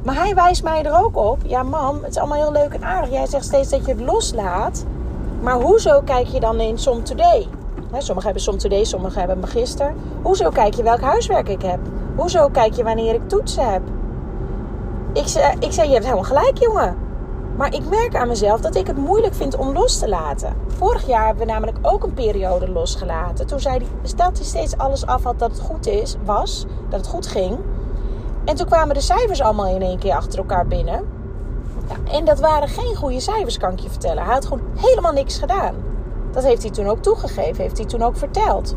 Maar 0.02 0.14
hij 0.14 0.34
wijst 0.34 0.62
mij 0.62 0.84
er 0.84 1.04
ook 1.04 1.16
op. 1.16 1.38
Ja, 1.44 1.62
mam, 1.62 2.02
het 2.02 2.10
is 2.10 2.18
allemaal 2.18 2.42
heel 2.42 2.52
leuk 2.52 2.72
en 2.74 2.84
aardig. 2.84 3.10
Jij 3.10 3.26
zegt 3.26 3.44
steeds 3.44 3.68
dat 3.68 3.86
je 3.86 3.92
het 3.92 4.00
loslaat. 4.00 4.84
Maar 5.42 5.60
hoezo 5.60 6.00
kijk 6.04 6.26
je 6.26 6.40
dan 6.40 6.60
in 6.60 6.78
Som 6.78 7.04
Today? 7.04 7.46
sommigen 7.98 8.24
hebben 8.24 8.42
Som 8.42 8.58
Today, 8.58 8.84
sommigen 8.84 9.18
hebben 9.18 9.38
Magister. 9.38 9.94
Hoezo 10.22 10.50
kijk 10.50 10.74
je 10.74 10.82
welk 10.82 11.00
huiswerk 11.00 11.48
ik 11.48 11.62
heb? 11.62 11.78
Hoezo 12.16 12.48
kijk 12.48 12.74
je 12.74 12.84
wanneer 12.84 13.14
ik 13.14 13.28
toetsen 13.28 13.72
heb? 13.72 13.82
Ik 15.12 15.26
zei, 15.26 15.54
ik 15.58 15.72
zei, 15.72 15.86
je 15.86 15.92
hebt 15.92 16.04
helemaal 16.04 16.24
gelijk, 16.24 16.58
jongen. 16.58 17.05
Maar 17.56 17.74
ik 17.74 17.88
merk 17.88 18.16
aan 18.16 18.28
mezelf 18.28 18.60
dat 18.60 18.74
ik 18.74 18.86
het 18.86 18.96
moeilijk 18.96 19.34
vind 19.34 19.56
om 19.56 19.72
los 19.72 19.98
te 19.98 20.08
laten. 20.08 20.54
Vorig 20.66 21.06
jaar 21.06 21.26
hebben 21.26 21.46
we 21.46 21.52
namelijk 21.52 21.78
ook 21.82 22.02
een 22.02 22.14
periode 22.14 22.70
losgelaten. 22.70 23.46
Toen 23.46 23.60
zei 23.60 23.78
hij, 23.78 24.12
dat 24.16 24.36
hij 24.36 24.46
steeds 24.46 24.76
alles 24.76 25.06
af 25.06 25.22
had 25.22 25.38
dat 25.38 25.50
het 25.50 25.60
goed 25.60 25.86
is, 25.86 26.16
was, 26.24 26.66
dat 26.88 27.00
het 27.00 27.08
goed 27.08 27.26
ging. 27.26 27.58
En 28.44 28.56
toen 28.56 28.66
kwamen 28.66 28.94
de 28.94 29.00
cijfers 29.00 29.40
allemaal 29.40 29.74
in 29.74 29.82
één 29.82 29.98
keer 29.98 30.14
achter 30.14 30.38
elkaar 30.38 30.66
binnen. 30.66 31.06
En 32.10 32.24
dat 32.24 32.40
waren 32.40 32.68
geen 32.68 32.96
goede 32.96 33.20
cijfers, 33.20 33.58
kan 33.58 33.72
ik 33.72 33.78
je 33.78 33.90
vertellen. 33.90 34.24
Hij 34.24 34.34
had 34.34 34.46
gewoon 34.46 34.64
helemaal 34.76 35.12
niks 35.12 35.38
gedaan. 35.38 35.74
Dat 36.32 36.44
heeft 36.44 36.62
hij 36.62 36.70
toen 36.70 36.86
ook 36.86 37.02
toegegeven, 37.02 37.62
heeft 37.62 37.78
hij 37.78 37.86
toen 37.86 38.02
ook 38.02 38.16
verteld. 38.16 38.74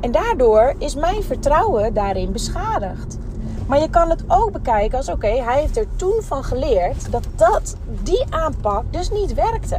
En 0.00 0.12
daardoor 0.12 0.74
is 0.78 0.94
mijn 0.94 1.22
vertrouwen 1.22 1.94
daarin 1.94 2.32
beschadigd. 2.32 3.18
Maar 3.66 3.80
je 3.80 3.90
kan 3.90 4.10
het 4.10 4.24
ook 4.28 4.52
bekijken 4.52 4.98
als: 4.98 5.08
oké, 5.08 5.26
hij 5.28 5.60
heeft 5.60 5.76
er 5.76 5.86
toen 5.96 6.22
van 6.22 6.44
geleerd 6.44 7.12
dat, 7.12 7.26
dat 7.36 7.76
die 8.02 8.24
aanpak 8.30 8.84
dus 8.90 9.10
niet 9.10 9.34
werkte. 9.34 9.78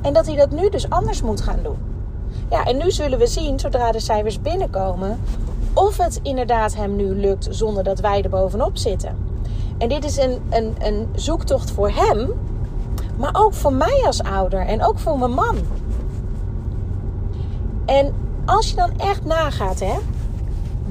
En 0.00 0.12
dat 0.12 0.26
hij 0.26 0.36
dat 0.36 0.50
nu 0.50 0.68
dus 0.68 0.90
anders 0.90 1.22
moet 1.22 1.40
gaan 1.40 1.62
doen. 1.62 1.78
Ja, 2.50 2.64
en 2.64 2.76
nu 2.76 2.90
zullen 2.90 3.18
we 3.18 3.26
zien, 3.26 3.60
zodra 3.60 3.92
de 3.92 4.00
cijfers 4.00 4.40
binnenkomen, 4.40 5.20
of 5.72 5.96
het 5.96 6.20
inderdaad 6.22 6.74
hem 6.74 6.96
nu 6.96 7.20
lukt 7.20 7.46
zonder 7.50 7.84
dat 7.84 8.00
wij 8.00 8.22
er 8.22 8.30
bovenop 8.30 8.76
zitten. 8.76 9.16
En 9.78 9.88
dit 9.88 10.04
is 10.04 10.16
een, 10.16 10.42
een, 10.50 10.74
een 10.78 11.08
zoektocht 11.14 11.70
voor 11.70 11.90
hem, 11.90 12.32
maar 13.16 13.30
ook 13.32 13.54
voor 13.54 13.72
mij 13.72 14.02
als 14.06 14.22
ouder 14.22 14.60
en 14.60 14.84
ook 14.84 14.98
voor 14.98 15.18
mijn 15.18 15.32
man. 15.32 15.56
En 17.84 18.14
als 18.44 18.70
je 18.70 18.76
dan 18.76 18.90
echt 18.96 19.24
nagaat, 19.24 19.80
hè, 19.80 19.94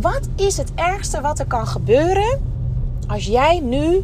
wat 0.01 0.29
is 0.35 0.57
het 0.57 0.71
ergste 0.75 1.21
wat 1.21 1.39
er 1.39 1.45
kan 1.45 1.67
gebeuren 1.67 2.55
als 3.07 3.25
jij 3.25 3.59
nu 3.59 4.03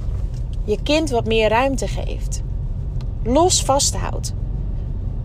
je 0.63 0.77
kind 0.83 1.09
wat 1.09 1.25
meer 1.25 1.49
ruimte 1.49 1.87
geeft? 1.87 2.41
Los 3.23 3.63
vasthoudt. 3.63 4.33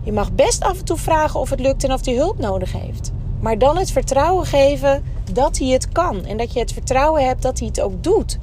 Je 0.03 0.11
mag 0.11 0.31
best 0.31 0.63
af 0.63 0.79
en 0.79 0.85
toe 0.85 0.97
vragen 0.97 1.39
of 1.39 1.49
het 1.49 1.59
lukt 1.59 1.83
en 1.83 1.93
of 1.93 2.05
hij 2.05 2.15
hulp 2.15 2.39
nodig 2.39 2.71
heeft. 2.71 3.11
Maar 3.39 3.57
dan 3.57 3.77
het 3.77 3.91
vertrouwen 3.91 4.45
geven 4.45 5.03
dat 5.33 5.57
hij 5.57 5.67
het 5.67 5.89
kan. 5.91 6.25
En 6.25 6.37
dat 6.37 6.53
je 6.53 6.59
het 6.59 6.73
vertrouwen 6.73 7.25
hebt 7.25 7.41
dat 7.41 7.59
hij 7.59 7.67
het 7.67 7.81
ook 7.81 8.03
doet. 8.03 8.37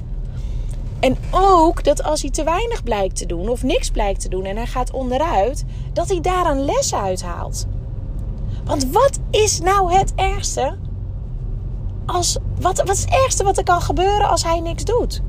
En 0.99 1.17
ook 1.31 1.83
dat 1.83 2.03
als 2.03 2.21
hij 2.21 2.31
te 2.31 2.43
weinig 2.43 2.83
blijkt 2.83 3.15
te 3.15 3.25
doen 3.25 3.49
of 3.49 3.63
niks 3.63 3.89
blijkt 3.89 4.21
te 4.21 4.29
doen 4.29 4.45
en 4.45 4.55
hij 4.55 4.67
gaat 4.67 4.91
onderuit, 4.91 5.65
dat 5.93 6.09
hij 6.09 6.21
daar 6.21 6.45
een 6.45 6.65
les 6.65 6.95
uithaalt. 6.95 7.65
Want 8.65 8.91
wat 8.91 9.19
is 9.29 9.59
nou 9.59 9.93
het 9.93 10.13
ergste? 10.15 10.77
Als, 12.07 12.37
wat, 12.59 12.77
wat 12.77 12.89
is 12.95 13.01
het 13.01 13.13
ergste 13.13 13.43
wat 13.43 13.57
er 13.57 13.63
kan 13.63 13.81
gebeuren 13.81 14.29
als 14.29 14.43
hij 14.43 14.59
niks 14.59 14.83
doet? 14.83 15.21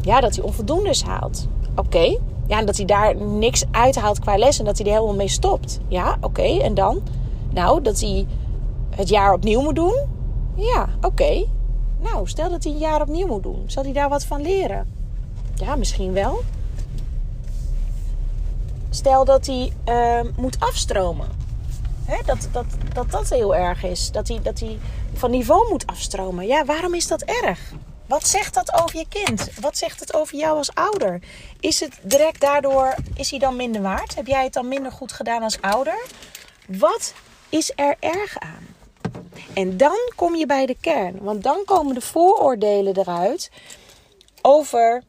Ja, 0.00 0.20
dat 0.20 0.34
hij 0.34 0.44
onvoldoendes 0.44 1.02
haalt. 1.02 1.48
Oké. 1.76 2.18
Ja, 2.46 2.58
en 2.58 2.66
dat 2.66 2.76
hij 2.76 2.84
daar 2.84 3.16
niks 3.16 3.64
uithaalt 3.70 4.18
qua 4.18 4.36
les 4.36 4.58
en 4.58 4.64
dat 4.64 4.78
hij 4.78 4.86
er 4.86 4.92
helemaal 4.92 5.14
mee 5.14 5.28
stopt. 5.28 5.80
Ja, 5.88 6.16
oké. 6.20 6.42
En 6.42 6.74
dan? 6.74 7.02
Nou, 7.50 7.82
dat 7.82 8.00
hij 8.00 8.26
het 8.90 9.08
jaar 9.08 9.32
opnieuw 9.32 9.60
moet 9.60 9.74
doen. 9.74 9.94
Ja, 10.54 10.88
oké. 11.00 11.44
Nou, 12.00 12.28
stel 12.28 12.50
dat 12.50 12.64
hij 12.64 12.72
een 12.72 12.78
jaar 12.78 13.00
opnieuw 13.00 13.26
moet 13.26 13.42
doen. 13.42 13.62
Zal 13.66 13.82
hij 13.82 13.92
daar 13.92 14.08
wat 14.08 14.24
van 14.24 14.42
leren? 14.42 14.92
Ja, 15.54 15.76
misschien 15.76 16.12
wel. 16.12 16.42
Stel 18.90 19.24
dat 19.24 19.46
hij 19.46 19.72
uh, 19.88 20.30
moet 20.36 20.60
afstromen. 20.60 21.26
Dat, 22.26 22.48
dat, 22.52 22.66
dat 22.92 23.10
dat 23.10 23.30
heel 23.30 23.54
erg 23.54 23.82
is. 23.82 24.10
Dat 24.10 24.28
hij, 24.28 24.40
dat 24.42 24.60
hij 24.60 24.78
van 25.14 25.30
niveau 25.30 25.68
moet 25.70 25.86
afstromen. 25.86 26.46
Ja, 26.46 26.64
waarom 26.64 26.94
is 26.94 27.06
dat 27.06 27.22
erg? 27.22 27.72
Wat 28.06 28.26
zegt 28.26 28.54
dat 28.54 28.82
over 28.82 28.98
je 28.98 29.06
kind? 29.08 29.50
Wat 29.60 29.78
zegt 29.78 30.00
het 30.00 30.14
over 30.14 30.36
jou 30.36 30.56
als 30.56 30.74
ouder? 30.74 31.22
Is 31.60 31.80
het 31.80 31.98
direct 32.02 32.40
daardoor, 32.40 32.94
is 33.14 33.30
hij 33.30 33.38
dan 33.38 33.56
minder 33.56 33.82
waard? 33.82 34.14
Heb 34.14 34.26
jij 34.26 34.44
het 34.44 34.52
dan 34.52 34.68
minder 34.68 34.92
goed 34.92 35.12
gedaan 35.12 35.42
als 35.42 35.60
ouder? 35.60 36.06
Wat 36.66 37.14
is 37.48 37.72
er 37.76 37.96
erg 38.00 38.38
aan? 38.38 38.66
En 39.54 39.76
dan 39.76 39.96
kom 40.16 40.34
je 40.34 40.46
bij 40.46 40.66
de 40.66 40.76
kern. 40.80 41.18
Want 41.22 41.42
dan 41.42 41.62
komen 41.64 41.94
de 41.94 42.00
vooroordelen 42.00 42.96
eruit 42.96 43.50
over 44.42 45.02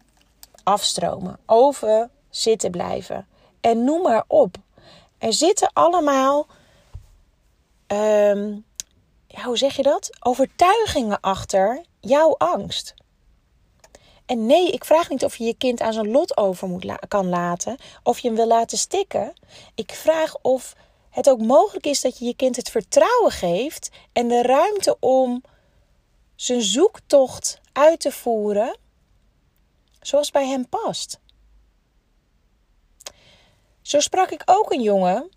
afstromen, 0.64 1.40
over 1.46 2.10
zitten 2.30 2.72
blijven. 2.72 3.28
En 3.62 3.84
noem 3.84 4.02
maar 4.02 4.24
op. 4.28 4.56
Er 5.18 5.34
zitten 5.34 5.70
allemaal, 5.74 6.48
um, 7.88 8.66
ja, 9.28 9.44
hoe 9.44 9.58
zeg 9.58 9.76
je 9.76 9.84
dat? 9.84 10.10
Overtuigingen 10.20 11.20
achter 11.20 11.86
jouw 12.00 12.36
angst. 12.38 12.94
En 14.26 14.46
nee, 14.46 14.72
ik 14.72 14.86
vraag 14.86 15.10
niet 15.10 15.24
of 15.24 15.36
je 15.36 15.44
je 15.44 15.58
kind 15.58 15.82
aan 15.82 15.94
zijn 15.94 16.12
lot 16.12 16.38
over 16.38 16.68
moet 16.68 17.08
kan 17.08 17.30
laten, 17.30 17.78
of 18.04 18.20
je 18.20 18.28
hem 18.28 18.38
wil 18.38 18.48
laten 18.48 18.78
stikken. 18.78 19.34
Ik 19.76 19.92
vraag 19.92 20.36
of 20.42 20.76
het 21.10 21.30
ook 21.30 21.42
mogelijk 21.42 21.86
is 21.86 22.02
dat 22.02 22.18
je 22.18 22.26
je 22.26 22.36
kind 22.36 22.56
het 22.56 22.70
vertrouwen 22.70 23.32
geeft 23.32 23.90
en 24.14 24.28
de 24.28 24.42
ruimte 24.42 24.98
om 25.00 25.44
zijn 26.36 26.62
zoektocht 26.62 27.62
uit 27.72 28.00
te 28.00 28.12
voeren 28.12 28.78
zoals 30.00 30.32
bij 30.32 30.48
hem 30.48 30.70
past. 30.70 31.20
Zo 33.82 34.00
sprak 34.00 34.30
ik 34.30 34.42
ook 34.46 34.72
een 34.72 34.82
jongen 34.82 35.30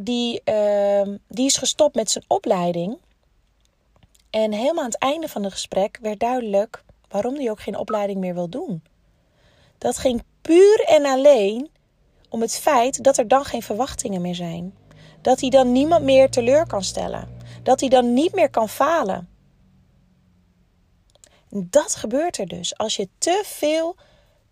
die, 0.00 0.40
uh, 0.44 1.02
die 1.28 1.46
is 1.46 1.56
gestopt 1.56 1.94
met 1.94 2.10
zijn 2.10 2.24
opleiding. 2.26 2.98
En 4.30 4.52
helemaal 4.52 4.84
aan 4.84 4.90
het 4.90 4.98
einde 4.98 5.28
van 5.28 5.42
het 5.42 5.52
gesprek 5.52 5.98
werd 6.02 6.20
duidelijk 6.20 6.82
waarom 7.08 7.34
hij 7.34 7.50
ook 7.50 7.60
geen 7.60 7.76
opleiding 7.76 8.20
meer 8.20 8.34
wil 8.34 8.48
doen. 8.48 8.82
Dat 9.78 9.98
ging 9.98 10.22
puur 10.42 10.84
en 10.86 11.06
alleen 11.06 11.70
om 12.28 12.40
het 12.40 12.58
feit 12.58 13.04
dat 13.04 13.18
er 13.18 13.28
dan 13.28 13.44
geen 13.44 13.62
verwachtingen 13.62 14.20
meer 14.20 14.34
zijn. 14.34 14.74
Dat 15.22 15.40
hij 15.40 15.50
dan 15.50 15.72
niemand 15.72 16.04
meer 16.04 16.30
teleur 16.30 16.66
kan 16.66 16.82
stellen. 16.82 17.36
Dat 17.62 17.80
hij 17.80 17.88
dan 17.88 18.14
niet 18.14 18.34
meer 18.34 18.50
kan 18.50 18.68
falen. 18.68 19.28
Dat 21.50 21.94
gebeurt 21.94 22.38
er 22.38 22.46
dus 22.46 22.78
als 22.78 22.96
je 22.96 23.08
te 23.18 23.42
veel 23.44 23.96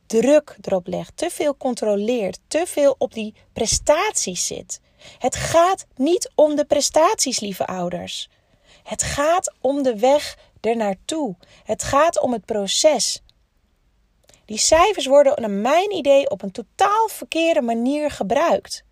druk 0.07 0.57
erop 0.61 0.87
legt, 0.87 1.17
te 1.17 1.31
veel 1.31 1.57
controleert, 1.57 2.39
te 2.49 2.63
veel 2.67 2.95
op 2.99 3.15
die 3.15 3.35
prestaties 3.53 4.47
zit. 4.47 4.81
Het 5.19 5.37
gaat 5.37 5.87
niet 5.97 6.31
om 6.35 6.57
de 6.57 6.65
prestaties, 6.65 7.41
lieve 7.41 7.67
ouders. 7.67 8.29
Het 8.83 9.03
gaat 9.03 9.55
om 9.61 9.83
de 9.83 9.99
weg 9.99 10.39
ernaartoe. 10.61 11.37
Het 11.65 11.83
gaat 11.83 12.21
om 12.21 12.33
het 12.33 12.45
proces. 12.45 13.23
Die 14.45 14.59
cijfers 14.59 15.07
worden 15.07 15.41
naar 15.41 15.51
mijn 15.51 15.93
idee 15.93 16.31
op 16.31 16.43
een 16.43 16.53
totaal 16.53 17.09
verkeerde 17.09 17.63
manier 17.63 18.11
gebruikt. 18.11 18.85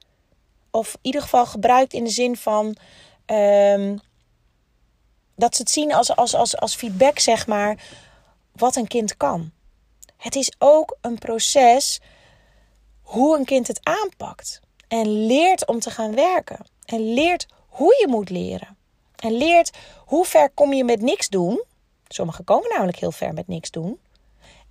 Of 0.70 0.94
in 0.94 0.98
ieder 1.02 1.22
geval 1.22 1.46
gebruikt 1.46 1.92
in 1.92 2.04
de 2.04 2.10
zin 2.10 2.36
van 2.36 2.76
um, 3.26 4.00
dat 5.36 5.56
ze 5.56 5.62
het 5.62 5.70
zien 5.70 5.94
als, 5.94 6.16
als, 6.16 6.34
als, 6.34 6.56
als 6.56 6.74
feedback, 6.74 7.18
zeg 7.18 7.46
maar, 7.46 7.82
wat 8.52 8.76
een 8.76 8.86
kind 8.86 9.16
kan. 9.16 9.52
Het 10.16 10.34
is 10.34 10.52
ook 10.58 10.96
een 11.00 11.18
proces 11.18 12.00
hoe 13.02 13.38
een 13.38 13.44
kind 13.44 13.66
het 13.66 13.80
aanpakt. 13.82 14.60
En 14.88 15.26
leert 15.26 15.66
om 15.66 15.80
te 15.80 15.90
gaan 15.90 16.14
werken. 16.14 16.66
En 16.84 17.14
leert 17.14 17.46
hoe 17.68 17.96
je 18.00 18.06
moet 18.08 18.30
leren. 18.30 18.76
En 19.16 19.32
leert 19.32 19.70
hoe 20.04 20.24
ver 20.24 20.50
kom 20.50 20.72
je 20.72 20.84
met 20.84 21.00
niks 21.00 21.28
doen. 21.28 21.62
Sommigen 22.08 22.44
komen 22.44 22.70
namelijk 22.70 22.98
heel 22.98 23.12
ver 23.12 23.32
met 23.32 23.48
niks 23.48 23.70
doen. 23.70 24.00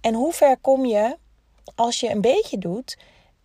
En 0.01 0.13
hoe 0.13 0.34
ver 0.34 0.58
kom 0.58 0.86
je 0.86 1.17
als 1.75 2.00
je 2.00 2.10
een 2.10 2.22
beetje 2.22 2.58
doet 2.58 2.98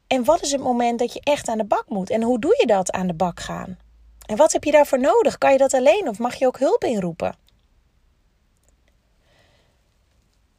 en 0.09 0.25
wat 0.25 0.43
is 0.43 0.53
het 0.53 0.61
moment 0.61 0.99
dat 0.99 1.13
je 1.13 1.21
echt 1.23 1.49
aan 1.49 1.59
de 1.59 1.65
bak 1.65 1.85
moet? 1.89 2.11
En 2.11 2.23
hoe 2.23 2.39
doe 2.39 2.57
je 2.61 2.67
dat 2.67 2.91
aan 2.91 3.07
de 3.07 3.15
bak 3.15 3.41
gaan? 3.41 3.79
En 4.27 4.37
wat 4.37 4.53
heb 4.53 4.65
je 4.65 4.71
daarvoor 4.71 5.01
nodig? 5.01 5.39
Kan 5.39 5.53
je 5.53 5.59
dat 5.59 5.75
alleen 5.75 6.09
of 6.09 6.19
mag 6.19 6.35
je 6.35 6.47
ook 6.47 6.59
hulp 6.59 6.85
inroepen? 6.85 7.37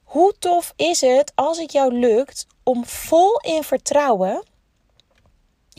Hoe 0.04 0.36
tof 0.40 0.74
is 0.76 1.02
het 1.02 1.32
als 1.36 1.58
het 1.58 1.72
jou 1.72 1.94
lukt 1.94 2.48
om 2.64 2.86
vol 2.86 3.40
in 3.40 3.64
vertrouwen 3.64 4.44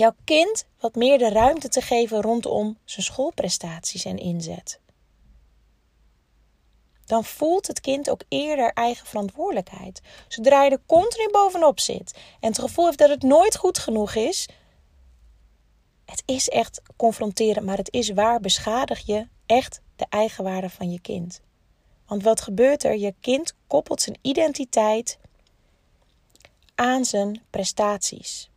jouw 0.01 0.15
kind 0.25 0.67
wat 0.79 0.95
meer 0.95 1.19
de 1.19 1.29
ruimte 1.29 1.69
te 1.69 1.81
geven 1.81 2.21
rondom 2.21 2.79
zijn 2.85 3.05
schoolprestaties 3.05 4.05
en 4.05 4.17
inzet? 4.17 4.81
dan 7.07 7.25
voelt 7.25 7.67
het 7.67 7.81
kind 7.81 8.11
ook 8.11 8.23
eerder 8.29 8.73
eigen 8.73 9.07
verantwoordelijkheid. 9.07 10.01
Zodra 10.29 10.65
je 10.65 10.71
er 10.71 10.83
continu 10.87 11.29
bovenop 11.31 11.81
zit 11.81 12.19
en 12.41 12.49
het 12.49 12.59
gevoel 12.59 12.85
heeft 12.85 12.99
dat 12.99 13.09
het 13.09 13.23
nooit 13.23 13.57
goed 13.57 13.79
genoeg 13.79 14.15
is, 14.15 14.49
het 16.05 16.23
is 16.27 16.49
echt 16.49 16.83
confronterend, 16.97 17.67
maar 17.67 17.77
het 17.77 17.93
is 17.93 18.11
waar, 18.11 18.41
beschadig 18.41 19.07
je 19.07 19.29
echt 19.47 19.81
de 19.97 20.07
eigenwaarde 20.09 20.71
van 20.71 20.91
je 20.91 21.01
kind. 21.01 21.41
Want 22.07 22.23
wat 22.23 22.41
gebeurt 22.41 22.85
er? 22.85 22.97
Je 22.97 23.15
kind 23.21 23.55
koppelt 23.67 24.03
zijn 24.03 24.19
identiteit 24.23 25.19
aan 26.75 27.05
zijn 27.05 27.43
prestaties. 27.51 28.50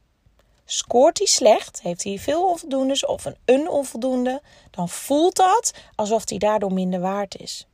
Scoort 0.74 1.18
hij 1.18 1.28
slecht, 1.28 1.82
heeft 1.82 2.04
hij 2.04 2.20
veel 2.20 2.48
onvoldoendes 2.50 3.06
of 3.06 3.26
een, 3.46 3.70
onvoldoende, 3.70 4.42
dan 4.72 4.90
voelt 4.90 5.36
dat 5.36 5.74
alsof 5.96 6.30
hij 6.30 6.38
daardoor 6.38 6.74
minder 6.74 7.00
waard 7.00 7.38
is. 7.38 7.68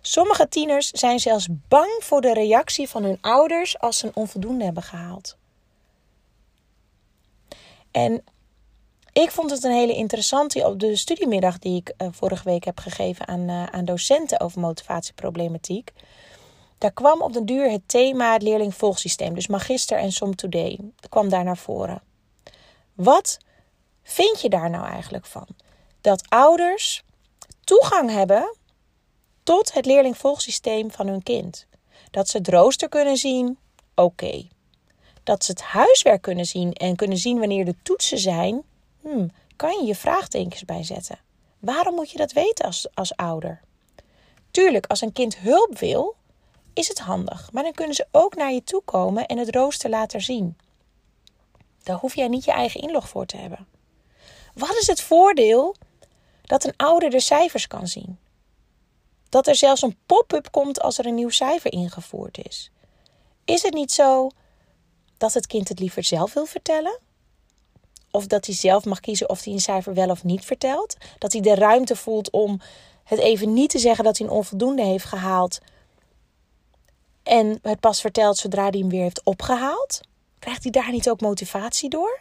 Sommige 0.00 0.48
tieners 0.48 0.90
zijn 0.90 1.20
zelfs 1.20 1.46
bang 1.68 1.96
voor 2.00 2.20
de 2.20 2.32
reactie 2.32 2.88
van 2.88 3.04
hun 3.04 3.18
ouders 3.20 3.78
als 3.78 3.98
ze 3.98 4.06
een 4.06 4.16
onvoldoende 4.16 4.64
hebben 4.64 4.82
gehaald. 4.82 5.36
En 7.90 8.24
ik 9.12 9.30
vond 9.30 9.50
het 9.50 9.64
een 9.64 9.72
hele 9.72 9.94
interessante 9.94 10.66
op 10.66 10.80
de 10.80 10.96
studiemiddag 10.96 11.58
die 11.58 11.76
ik 11.76 11.92
uh, 11.98 12.08
vorige 12.10 12.44
week 12.44 12.64
heb 12.64 12.78
gegeven 12.78 13.28
aan, 13.28 13.48
uh, 13.48 13.66
aan 13.66 13.84
docenten 13.84 14.40
over 14.40 14.60
motivatieproblematiek. 14.60 15.92
Daar 16.84 16.92
kwam 16.92 17.22
op 17.22 17.32
den 17.32 17.46
duur 17.46 17.70
het 17.70 17.88
thema 17.88 18.32
het 18.32 18.42
leerlingvolgsysteem, 18.42 19.34
dus 19.34 19.46
magister 19.46 19.98
en 19.98 20.12
som 20.12 20.36
today, 20.36 20.78
kwam 21.08 21.28
daar 21.28 21.44
naar 21.44 21.56
voren. 21.56 22.02
Wat 22.94 23.38
vind 24.02 24.40
je 24.40 24.48
daar 24.48 24.70
nou 24.70 24.86
eigenlijk 24.86 25.26
van? 25.26 25.46
Dat 26.00 26.28
ouders 26.28 27.02
toegang 27.60 28.10
hebben 28.10 28.56
tot 29.42 29.72
het 29.72 29.86
leerlingvolgsysteem 29.86 30.90
van 30.90 31.06
hun 31.06 31.22
kind. 31.22 31.66
Dat 32.10 32.28
ze 32.28 32.36
het 32.36 32.48
rooster 32.48 32.88
kunnen 32.88 33.16
zien, 33.16 33.58
oké. 33.94 34.48
Dat 35.22 35.44
ze 35.44 35.50
het 35.50 35.62
huiswerk 35.62 36.22
kunnen 36.22 36.46
zien 36.46 36.72
en 36.72 36.96
kunnen 36.96 37.18
zien 37.18 37.38
wanneer 37.38 37.64
de 37.64 37.76
toetsen 37.82 38.18
zijn, 38.18 38.62
hmm, 39.00 39.30
kan 39.56 39.78
je 39.80 39.86
je 39.86 39.94
vraagtekens 39.94 40.64
bijzetten. 40.64 41.18
Waarom 41.58 41.94
moet 41.94 42.10
je 42.10 42.18
dat 42.18 42.32
weten 42.32 42.64
als, 42.64 42.86
als 42.94 43.16
ouder? 43.16 43.60
Tuurlijk, 44.50 44.86
als 44.86 45.00
een 45.00 45.12
kind 45.12 45.36
hulp 45.36 45.78
wil, 45.78 46.16
is 46.74 46.88
het 46.88 46.98
handig. 46.98 47.52
Maar 47.52 47.62
dan 47.62 47.72
kunnen 47.72 47.94
ze 47.94 48.06
ook 48.10 48.34
naar 48.34 48.52
je 48.52 48.64
toe 48.64 48.82
komen 48.84 49.26
en 49.26 49.38
het 49.38 49.54
rooster 49.54 49.90
laten 49.90 50.20
zien. 50.20 50.56
Daar 51.82 51.96
hoef 51.96 52.14
jij 52.14 52.28
niet 52.28 52.44
je 52.44 52.52
eigen 52.52 52.80
inlog 52.80 53.08
voor 53.08 53.26
te 53.26 53.36
hebben. 53.36 53.66
Wat 54.54 54.76
is 54.80 54.86
het 54.86 55.00
voordeel 55.00 55.76
dat 56.42 56.64
een 56.64 56.76
ouder 56.76 57.10
de 57.10 57.20
cijfers 57.20 57.66
kan 57.66 57.86
zien? 57.86 58.18
Dat 59.28 59.46
er 59.46 59.56
zelfs 59.56 59.82
een 59.82 59.96
pop-up 60.06 60.50
komt 60.50 60.80
als 60.80 60.98
er 60.98 61.06
een 61.06 61.14
nieuw 61.14 61.30
cijfer 61.30 61.72
ingevoerd 61.72 62.46
is. 62.46 62.70
Is 63.44 63.62
het 63.62 63.74
niet 63.74 63.92
zo 63.92 64.30
dat 65.16 65.34
het 65.34 65.46
kind 65.46 65.68
het 65.68 65.78
liever 65.78 66.04
zelf 66.04 66.32
wil 66.32 66.46
vertellen? 66.46 66.98
Of 68.10 68.26
dat 68.26 68.46
hij 68.46 68.54
zelf 68.54 68.84
mag 68.84 69.00
kiezen 69.00 69.28
of 69.28 69.44
hij 69.44 69.52
een 69.52 69.60
cijfer 69.60 69.94
wel 69.94 70.10
of 70.10 70.24
niet 70.24 70.44
vertelt? 70.44 70.96
Dat 71.18 71.32
hij 71.32 71.40
de 71.40 71.54
ruimte 71.54 71.96
voelt 71.96 72.30
om 72.30 72.60
het 73.04 73.18
even 73.18 73.52
niet 73.52 73.70
te 73.70 73.78
zeggen 73.78 74.04
dat 74.04 74.18
hij 74.18 74.26
een 74.26 74.32
onvoldoende 74.32 74.82
heeft 74.82 75.04
gehaald. 75.04 75.58
En 77.24 77.58
het 77.62 77.80
pas 77.80 78.00
vertelt 78.00 78.36
zodra 78.36 78.68
hij 78.70 78.78
hem 78.78 78.88
weer 78.88 79.02
heeft 79.02 79.24
opgehaald? 79.24 80.00
Krijgt 80.38 80.62
hij 80.62 80.72
daar 80.72 80.90
niet 80.90 81.10
ook 81.10 81.20
motivatie 81.20 81.88
door? 81.88 82.20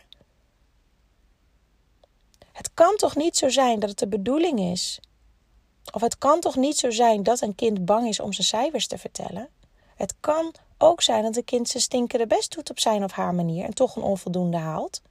Het 2.51 2.73
kan 2.73 2.95
toch 2.95 3.15
niet 3.15 3.37
zo 3.37 3.49
zijn 3.49 3.79
dat 3.79 3.89
het 3.89 3.99
de 3.99 4.07
bedoeling 4.07 4.59
is? 4.59 4.99
Of 5.91 6.01
het 6.01 6.17
kan 6.17 6.39
toch 6.39 6.55
niet 6.55 6.77
zo 6.77 6.89
zijn 6.89 7.23
dat 7.23 7.41
een 7.41 7.55
kind 7.55 7.85
bang 7.85 8.07
is 8.07 8.19
om 8.19 8.33
zijn 8.33 8.47
cijfers 8.47 8.87
te 8.87 8.97
vertellen? 8.97 9.49
Het 9.95 10.13
kan 10.19 10.53
ook 10.77 11.01
zijn 11.01 11.23
dat 11.23 11.35
een 11.35 11.43
kind 11.43 11.69
zijn 11.69 11.83
stinkende 11.83 12.27
best 12.27 12.55
doet 12.55 12.69
op 12.69 12.79
zijn 12.79 13.03
of 13.03 13.11
haar 13.11 13.33
manier 13.33 13.65
en 13.65 13.73
toch 13.73 13.95
een 13.95 14.03
onvoldoende 14.03 14.57
haalt. 14.57 15.01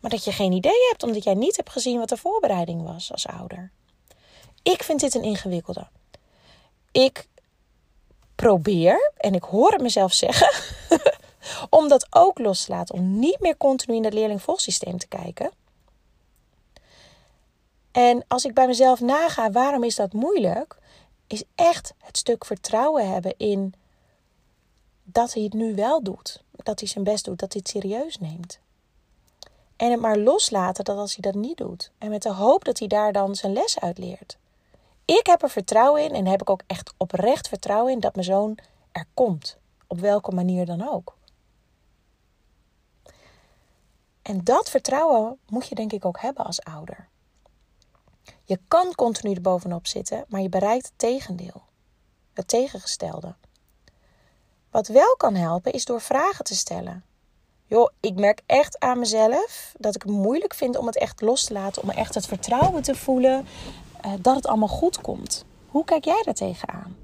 Maar 0.00 0.10
dat 0.10 0.24
je 0.24 0.32
geen 0.32 0.52
idee 0.52 0.86
hebt 0.88 1.02
omdat 1.02 1.24
jij 1.24 1.34
niet 1.34 1.56
hebt 1.56 1.70
gezien 1.70 1.98
wat 1.98 2.08
de 2.08 2.16
voorbereiding 2.16 2.82
was 2.82 3.12
als 3.12 3.26
ouder. 3.26 3.70
Ik 4.62 4.82
vind 4.82 5.00
dit 5.00 5.14
een 5.14 5.22
ingewikkelde. 5.22 5.88
Ik 6.92 7.28
probeer, 8.40 9.12
en 9.16 9.34
ik 9.34 9.42
hoor 9.42 9.72
het 9.72 9.80
mezelf 9.80 10.12
zeggen, 10.12 10.50
om 11.78 11.88
dat 11.88 12.06
ook 12.10 12.38
los 12.38 12.64
te 12.64 12.72
laten. 12.72 12.94
Om 12.94 13.18
niet 13.18 13.40
meer 13.40 13.56
continu 13.56 13.96
in 13.96 14.04
het 14.04 14.14
leerlingvolgsysteem 14.14 14.98
te 14.98 15.08
kijken. 15.08 15.50
En 17.92 18.24
als 18.28 18.44
ik 18.44 18.54
bij 18.54 18.66
mezelf 18.66 19.00
naga, 19.00 19.50
waarom 19.50 19.84
is 19.84 19.96
dat 19.96 20.12
moeilijk? 20.12 20.76
Is 21.26 21.42
echt 21.54 21.94
het 21.98 22.16
stuk 22.16 22.44
vertrouwen 22.44 23.10
hebben 23.12 23.34
in 23.36 23.74
dat 25.04 25.34
hij 25.34 25.42
het 25.42 25.52
nu 25.52 25.74
wel 25.74 26.02
doet. 26.02 26.42
Dat 26.50 26.80
hij 26.80 26.88
zijn 26.88 27.04
best 27.04 27.24
doet, 27.24 27.38
dat 27.38 27.52
hij 27.52 27.62
het 27.64 27.70
serieus 27.70 28.18
neemt. 28.18 28.58
En 29.76 29.90
het 29.90 30.00
maar 30.00 30.18
loslaten 30.18 30.84
dat 30.84 30.96
als 30.96 31.16
hij 31.16 31.32
dat 31.32 31.40
niet 31.40 31.56
doet. 31.56 31.90
En 31.98 32.10
met 32.10 32.22
de 32.22 32.32
hoop 32.32 32.64
dat 32.64 32.78
hij 32.78 32.88
daar 32.88 33.12
dan 33.12 33.34
zijn 33.34 33.52
les 33.52 33.80
uit 33.80 33.98
leert. 33.98 34.38
Ik 35.18 35.26
heb 35.26 35.42
er 35.42 35.50
vertrouwen 35.50 36.02
in 36.02 36.14
en 36.14 36.26
heb 36.26 36.40
ik 36.40 36.50
ook 36.50 36.62
echt 36.66 36.92
oprecht 36.96 37.48
vertrouwen 37.48 37.92
in 37.92 38.00
dat 38.00 38.14
mijn 38.14 38.26
zoon 38.26 38.58
er 38.92 39.04
komt. 39.14 39.56
Op 39.86 39.98
welke 40.00 40.30
manier 40.30 40.66
dan 40.66 40.88
ook. 40.88 41.16
En 44.22 44.44
dat 44.44 44.70
vertrouwen 44.70 45.38
moet 45.48 45.68
je 45.68 45.74
denk 45.74 45.92
ik 45.92 46.04
ook 46.04 46.20
hebben 46.20 46.44
als 46.44 46.62
ouder. 46.62 47.08
Je 48.44 48.60
kan 48.68 48.94
continu 48.94 49.34
er 49.34 49.40
bovenop 49.40 49.86
zitten, 49.86 50.24
maar 50.28 50.40
je 50.40 50.48
bereikt 50.48 50.84
het 50.84 50.94
tegendeel. 50.98 51.62
Het 52.32 52.48
tegengestelde. 52.48 53.34
Wat 54.70 54.88
wel 54.88 55.16
kan 55.16 55.34
helpen 55.34 55.72
is 55.72 55.84
door 55.84 56.00
vragen 56.00 56.44
te 56.44 56.56
stellen. 56.56 57.04
Joh, 57.66 57.90
ik 58.00 58.14
merk 58.14 58.42
echt 58.46 58.78
aan 58.78 58.98
mezelf 58.98 59.74
dat 59.78 59.94
ik 59.94 60.02
het 60.02 60.10
moeilijk 60.10 60.54
vind 60.54 60.76
om 60.76 60.86
het 60.86 60.96
echt 60.96 61.20
los 61.20 61.44
te 61.44 61.52
laten, 61.52 61.82
om 61.82 61.90
echt 61.90 62.14
het 62.14 62.26
vertrouwen 62.26 62.82
te 62.82 62.94
voelen 62.94 63.46
dat 64.20 64.34
het 64.36 64.46
allemaal 64.46 64.68
goed 64.68 65.00
komt. 65.00 65.44
Hoe 65.68 65.84
kijk 65.84 66.04
jij 66.04 66.22
daar 66.24 66.34
tegenaan? 66.34 66.96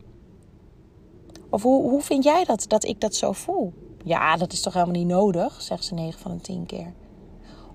Of 1.51 1.63
hoe, 1.63 1.91
hoe 1.91 2.03
vind 2.03 2.25
jij 2.25 2.45
dat, 2.45 2.65
dat 2.69 2.85
ik 2.85 3.01
dat 3.01 3.15
zo 3.15 3.33
voel? 3.33 3.73
Ja, 4.05 4.37
dat 4.37 4.53
is 4.53 4.61
toch 4.61 4.73
helemaal 4.73 4.95
niet 4.95 5.07
nodig, 5.07 5.63
zegt 5.63 5.85
ze 5.85 5.95
9 5.95 6.21
van 6.21 6.37
de 6.37 6.41
10 6.41 6.67
keer. 6.67 6.93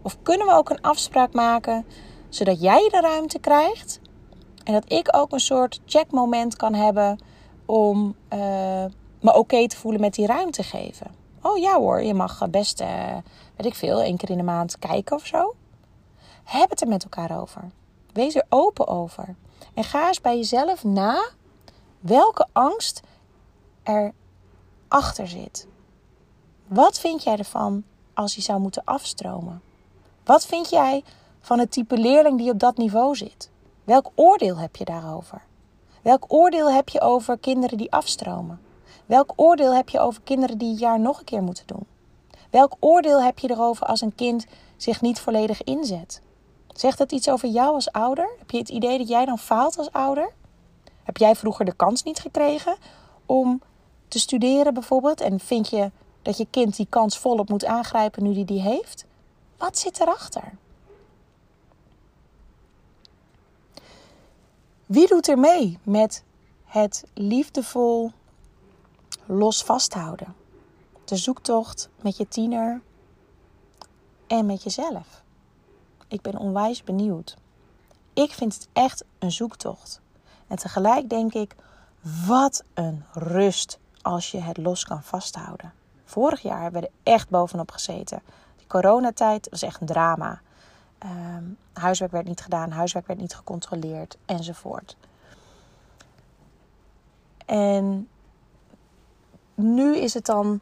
Of 0.01 0.17
kunnen 0.21 0.47
we 0.47 0.53
ook 0.53 0.69
een 0.69 0.81
afspraak 0.81 1.33
maken 1.33 1.85
zodat 2.29 2.61
jij 2.61 2.89
de 2.89 2.99
ruimte 2.99 3.39
krijgt 3.39 3.99
en 4.63 4.73
dat 4.73 4.91
ik 4.91 5.15
ook 5.15 5.31
een 5.31 5.39
soort 5.39 5.81
checkmoment 5.85 6.55
kan 6.55 6.73
hebben 6.73 7.23
om 7.65 8.15
uh, 8.33 8.39
me 9.21 9.33
oké 9.33 9.67
te 9.67 9.77
voelen 9.77 10.01
met 10.01 10.13
die 10.13 10.25
ruimte 10.25 10.63
geven? 10.63 11.07
Oh 11.41 11.57
ja 11.57 11.77
hoor, 11.77 12.03
je 12.03 12.13
mag 12.13 12.49
best, 12.49 12.81
uh, 12.81 12.87
weet 13.55 13.65
ik 13.65 13.75
veel, 13.75 14.01
één 14.01 14.17
keer 14.17 14.29
in 14.29 14.37
de 14.37 14.43
maand 14.43 14.79
kijken 14.79 15.15
of 15.15 15.25
zo. 15.25 15.55
Heb 16.43 16.69
het 16.69 16.81
er 16.81 16.87
met 16.87 17.03
elkaar 17.03 17.41
over. 17.41 17.71
Wees 18.13 18.35
er 18.35 18.45
open 18.49 18.87
over. 18.87 19.35
En 19.73 19.83
ga 19.83 20.07
eens 20.07 20.21
bij 20.21 20.35
jezelf 20.35 20.83
na 20.83 21.29
welke 21.99 22.47
angst 22.51 23.01
er 23.83 24.13
achter 24.87 25.27
zit. 25.27 25.67
Wat 26.67 26.99
vind 26.99 27.23
jij 27.23 27.37
ervan 27.37 27.83
als 28.13 28.35
je 28.35 28.41
zou 28.41 28.59
moeten 28.59 28.83
afstromen? 28.85 29.61
Wat 30.23 30.45
vind 30.45 30.69
jij 30.69 31.03
van 31.39 31.59
het 31.59 31.71
type 31.71 31.97
leerling 31.97 32.37
die 32.37 32.51
op 32.51 32.59
dat 32.59 32.77
niveau 32.77 33.15
zit? 33.15 33.49
Welk 33.83 34.11
oordeel 34.15 34.57
heb 34.57 34.75
je 34.75 34.85
daarover? 34.85 35.41
Welk 36.01 36.25
oordeel 36.27 36.71
heb 36.71 36.89
je 36.89 37.01
over 37.01 37.37
kinderen 37.37 37.77
die 37.77 37.91
afstromen? 37.91 38.61
Welk 39.05 39.33
oordeel 39.35 39.75
heb 39.75 39.89
je 39.89 39.99
over 39.99 40.21
kinderen 40.21 40.57
die 40.57 40.69
het 40.69 40.79
jaar 40.79 40.99
nog 40.99 41.19
een 41.19 41.25
keer 41.25 41.43
moeten 41.43 41.67
doen? 41.67 41.85
Welk 42.49 42.75
oordeel 42.79 43.21
heb 43.21 43.39
je 43.39 43.49
erover 43.49 43.85
als 43.85 44.01
een 44.01 44.15
kind 44.15 44.45
zich 44.77 45.01
niet 45.01 45.19
volledig 45.19 45.63
inzet? 45.63 46.21
Zegt 46.73 46.97
dat 46.97 47.11
iets 47.11 47.29
over 47.29 47.49
jou 47.49 47.73
als 47.73 47.91
ouder? 47.91 48.29
Heb 48.39 48.51
je 48.51 48.57
het 48.57 48.69
idee 48.69 48.97
dat 48.97 49.07
jij 49.07 49.25
dan 49.25 49.39
faalt 49.39 49.77
als 49.77 49.91
ouder? 49.91 50.31
Heb 51.03 51.17
jij 51.17 51.35
vroeger 51.35 51.65
de 51.65 51.73
kans 51.73 52.03
niet 52.03 52.19
gekregen 52.19 52.75
om 53.25 53.61
te 54.07 54.19
studeren 54.19 54.73
bijvoorbeeld? 54.73 55.21
En 55.21 55.39
vind 55.39 55.69
je 55.69 55.91
dat 56.21 56.37
je 56.37 56.47
kind 56.49 56.75
die 56.75 56.87
kans 56.89 57.17
volop 57.17 57.49
moet 57.49 57.65
aangrijpen 57.65 58.23
nu 58.23 58.33
die 58.33 58.45
die 58.45 58.61
heeft? 58.61 59.05
Wat 59.57 59.77
zit 59.77 59.99
erachter? 59.99 60.53
Wie 64.85 65.07
doet 65.07 65.27
er 65.27 65.39
mee 65.39 65.79
met 65.83 66.23
het 66.65 67.03
liefdevol 67.13 68.11
los 69.25 69.63
vasthouden? 69.63 70.35
De 71.05 71.15
zoektocht 71.15 71.89
met 72.01 72.17
je 72.17 72.27
tiener 72.27 72.81
en 74.27 74.45
met 74.45 74.63
jezelf. 74.63 75.20
Ik 76.11 76.21
ben 76.21 76.37
onwijs 76.37 76.83
benieuwd. 76.83 77.37
Ik 78.13 78.31
vind 78.31 78.53
het 78.53 78.67
echt 78.73 79.03
een 79.19 79.31
zoektocht. 79.31 80.01
En 80.47 80.57
tegelijk 80.57 81.09
denk 81.09 81.33
ik, 81.33 81.55
wat 82.27 82.63
een 82.73 83.03
rust 83.13 83.79
als 84.01 84.31
je 84.31 84.39
het 84.39 84.57
los 84.57 84.85
kan 84.85 85.03
vasthouden. 85.03 85.73
Vorig 86.05 86.41
jaar 86.41 86.61
hebben 86.61 86.81
we 86.81 86.87
er 86.87 87.13
echt 87.13 87.29
bovenop 87.29 87.71
gezeten. 87.71 88.21
Die 88.55 88.67
coronatijd 88.67 89.49
was 89.49 89.61
echt 89.61 89.81
een 89.81 89.87
drama. 89.87 90.41
Ehm, 90.97 91.43
huiswerk 91.73 92.11
werd 92.11 92.27
niet 92.27 92.41
gedaan, 92.41 92.71
huiswerk 92.71 93.07
werd 93.07 93.19
niet 93.19 93.35
gecontroleerd 93.35 94.17
enzovoort. 94.25 94.97
En 97.45 98.07
nu 99.55 99.97
is 99.97 100.13
het 100.13 100.25
dan 100.25 100.61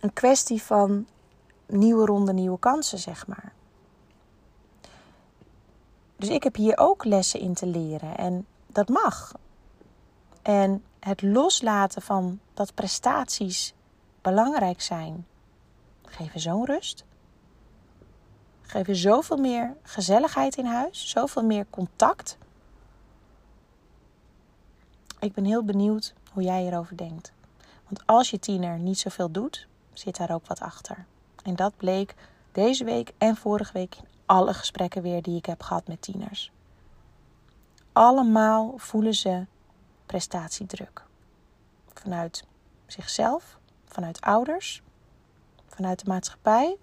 een 0.00 0.12
kwestie 0.12 0.62
van 0.62 1.06
nieuwe 1.66 2.06
ronde, 2.06 2.32
nieuwe 2.32 2.58
kansen, 2.58 2.98
zeg 2.98 3.26
maar. 3.26 3.52
Dus 6.22 6.30
ik 6.30 6.42
heb 6.42 6.56
hier 6.56 6.78
ook 6.78 7.04
lessen 7.04 7.40
in 7.40 7.54
te 7.54 7.66
leren 7.66 8.16
en 8.16 8.46
dat 8.66 8.88
mag. 8.88 9.32
En 10.42 10.84
het 11.00 11.22
loslaten 11.22 12.02
van 12.02 12.40
dat 12.54 12.74
prestaties 12.74 13.74
belangrijk 14.20 14.80
zijn, 14.80 15.26
geven 16.04 16.40
zo'n 16.40 16.64
rust. 16.66 17.04
Geven 18.60 18.96
zoveel 18.96 19.36
meer 19.36 19.76
gezelligheid 19.82 20.56
in 20.56 20.64
huis, 20.64 21.08
zoveel 21.08 21.44
meer 21.44 21.66
contact. 21.70 22.38
Ik 25.20 25.32
ben 25.32 25.44
heel 25.44 25.64
benieuwd 25.64 26.14
hoe 26.32 26.42
jij 26.42 26.62
hierover 26.62 26.96
denkt. 26.96 27.32
Want 27.88 28.06
als 28.06 28.30
je 28.30 28.38
tiener 28.38 28.78
niet 28.78 28.98
zoveel 28.98 29.30
doet, 29.30 29.66
zit 29.92 30.16
daar 30.16 30.34
ook 30.34 30.46
wat 30.46 30.60
achter. 30.60 31.04
En 31.44 31.56
dat 31.56 31.76
bleek 31.76 32.14
deze 32.52 32.84
week 32.84 33.12
en 33.18 33.36
vorige 33.36 33.72
week 33.72 33.96
in 33.96 34.11
alle 34.32 34.54
gesprekken 34.54 35.02
weer 35.02 35.22
die 35.22 35.36
ik 35.36 35.46
heb 35.46 35.62
gehad 35.62 35.86
met 35.86 36.02
tieners. 36.02 36.52
Allemaal 37.92 38.74
voelen 38.76 39.14
ze 39.14 39.46
prestatiedruk. 40.06 41.04
Vanuit 41.94 42.44
zichzelf, 42.86 43.58
vanuit 43.84 44.20
ouders, 44.20 44.82
vanuit 45.66 46.04
de 46.04 46.08
maatschappij. 46.08 46.76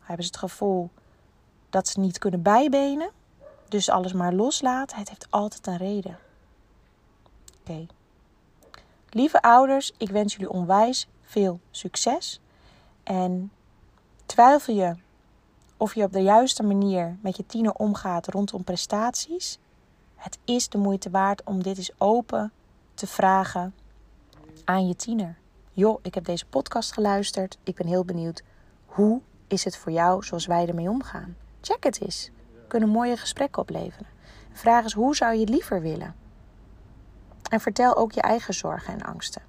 Hebben 0.00 0.24
ze 0.24 0.30
het 0.30 0.40
gevoel 0.40 0.90
dat 1.70 1.88
ze 1.88 2.00
niet 2.00 2.18
kunnen 2.18 2.42
bijbenen, 2.42 3.10
dus 3.68 3.88
alles 3.88 4.12
maar 4.12 4.32
loslaten. 4.32 4.98
Het 4.98 5.08
heeft 5.08 5.30
altijd 5.30 5.66
een 5.66 5.76
reden. 5.76 6.18
Oké. 7.60 7.86
Lieve 9.10 9.42
ouders, 9.42 9.92
ik 9.96 10.10
wens 10.10 10.32
jullie 10.32 10.50
onwijs 10.50 11.08
veel 11.22 11.60
succes. 11.70 12.40
En 13.02 13.52
twijfel 14.26 14.74
je 14.74 14.96
of 15.78 15.94
je 15.94 16.02
op 16.02 16.12
de 16.12 16.22
juiste 16.22 16.62
manier 16.62 17.16
met 17.20 17.36
je 17.36 17.46
tiener 17.46 17.72
omgaat 17.72 18.26
rondom 18.26 18.64
prestaties? 18.64 19.58
Het 20.16 20.38
is 20.44 20.68
de 20.68 20.78
moeite 20.78 21.10
waard 21.10 21.42
om 21.44 21.62
dit 21.62 21.76
eens 21.76 21.92
open 21.98 22.52
te 22.94 23.06
vragen 23.06 23.74
aan 24.64 24.86
je 24.86 24.96
tiener. 24.96 25.38
Joh, 25.72 25.98
ik 26.02 26.14
heb 26.14 26.24
deze 26.24 26.46
podcast 26.46 26.92
geluisterd. 26.92 27.58
Ik 27.62 27.74
ben 27.74 27.86
heel 27.86 28.04
benieuwd. 28.04 28.42
Hoe 28.86 29.20
is 29.46 29.64
het 29.64 29.76
voor 29.76 29.92
jou 29.92 30.24
zoals 30.24 30.46
wij 30.46 30.66
ermee 30.66 30.90
omgaan? 30.90 31.36
Check 31.60 31.84
het 31.84 32.00
eens. 32.00 32.30
Kunnen 32.68 32.88
mooie 32.88 33.16
gesprekken 33.16 33.62
opleveren. 33.62 34.06
Vraag 34.52 34.82
eens 34.82 34.92
hoe 34.92 35.16
zou 35.16 35.34
je 35.34 35.40
het 35.40 35.48
liever 35.48 35.80
willen? 35.80 36.14
En 37.50 37.60
vertel 37.60 37.96
ook 37.96 38.12
je 38.12 38.20
eigen 38.20 38.54
zorgen 38.54 38.92
en 38.94 39.02
angsten. 39.02 39.42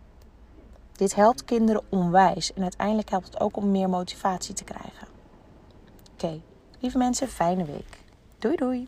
Dit 0.91 1.15
helpt 1.15 1.45
kinderen 1.45 1.83
onwijs 1.89 2.53
en 2.53 2.61
uiteindelijk 2.61 3.09
helpt 3.09 3.25
het 3.25 3.39
ook 3.39 3.57
om 3.57 3.71
meer 3.71 3.89
motivatie 3.89 4.53
te 4.53 4.63
krijgen. 4.63 5.08
Oké, 6.23 6.41
lieve 6.79 6.97
mensen, 6.97 7.27
fijne 7.27 7.65
week. 7.65 8.03
Doei 8.39 8.55
doei! 8.55 8.87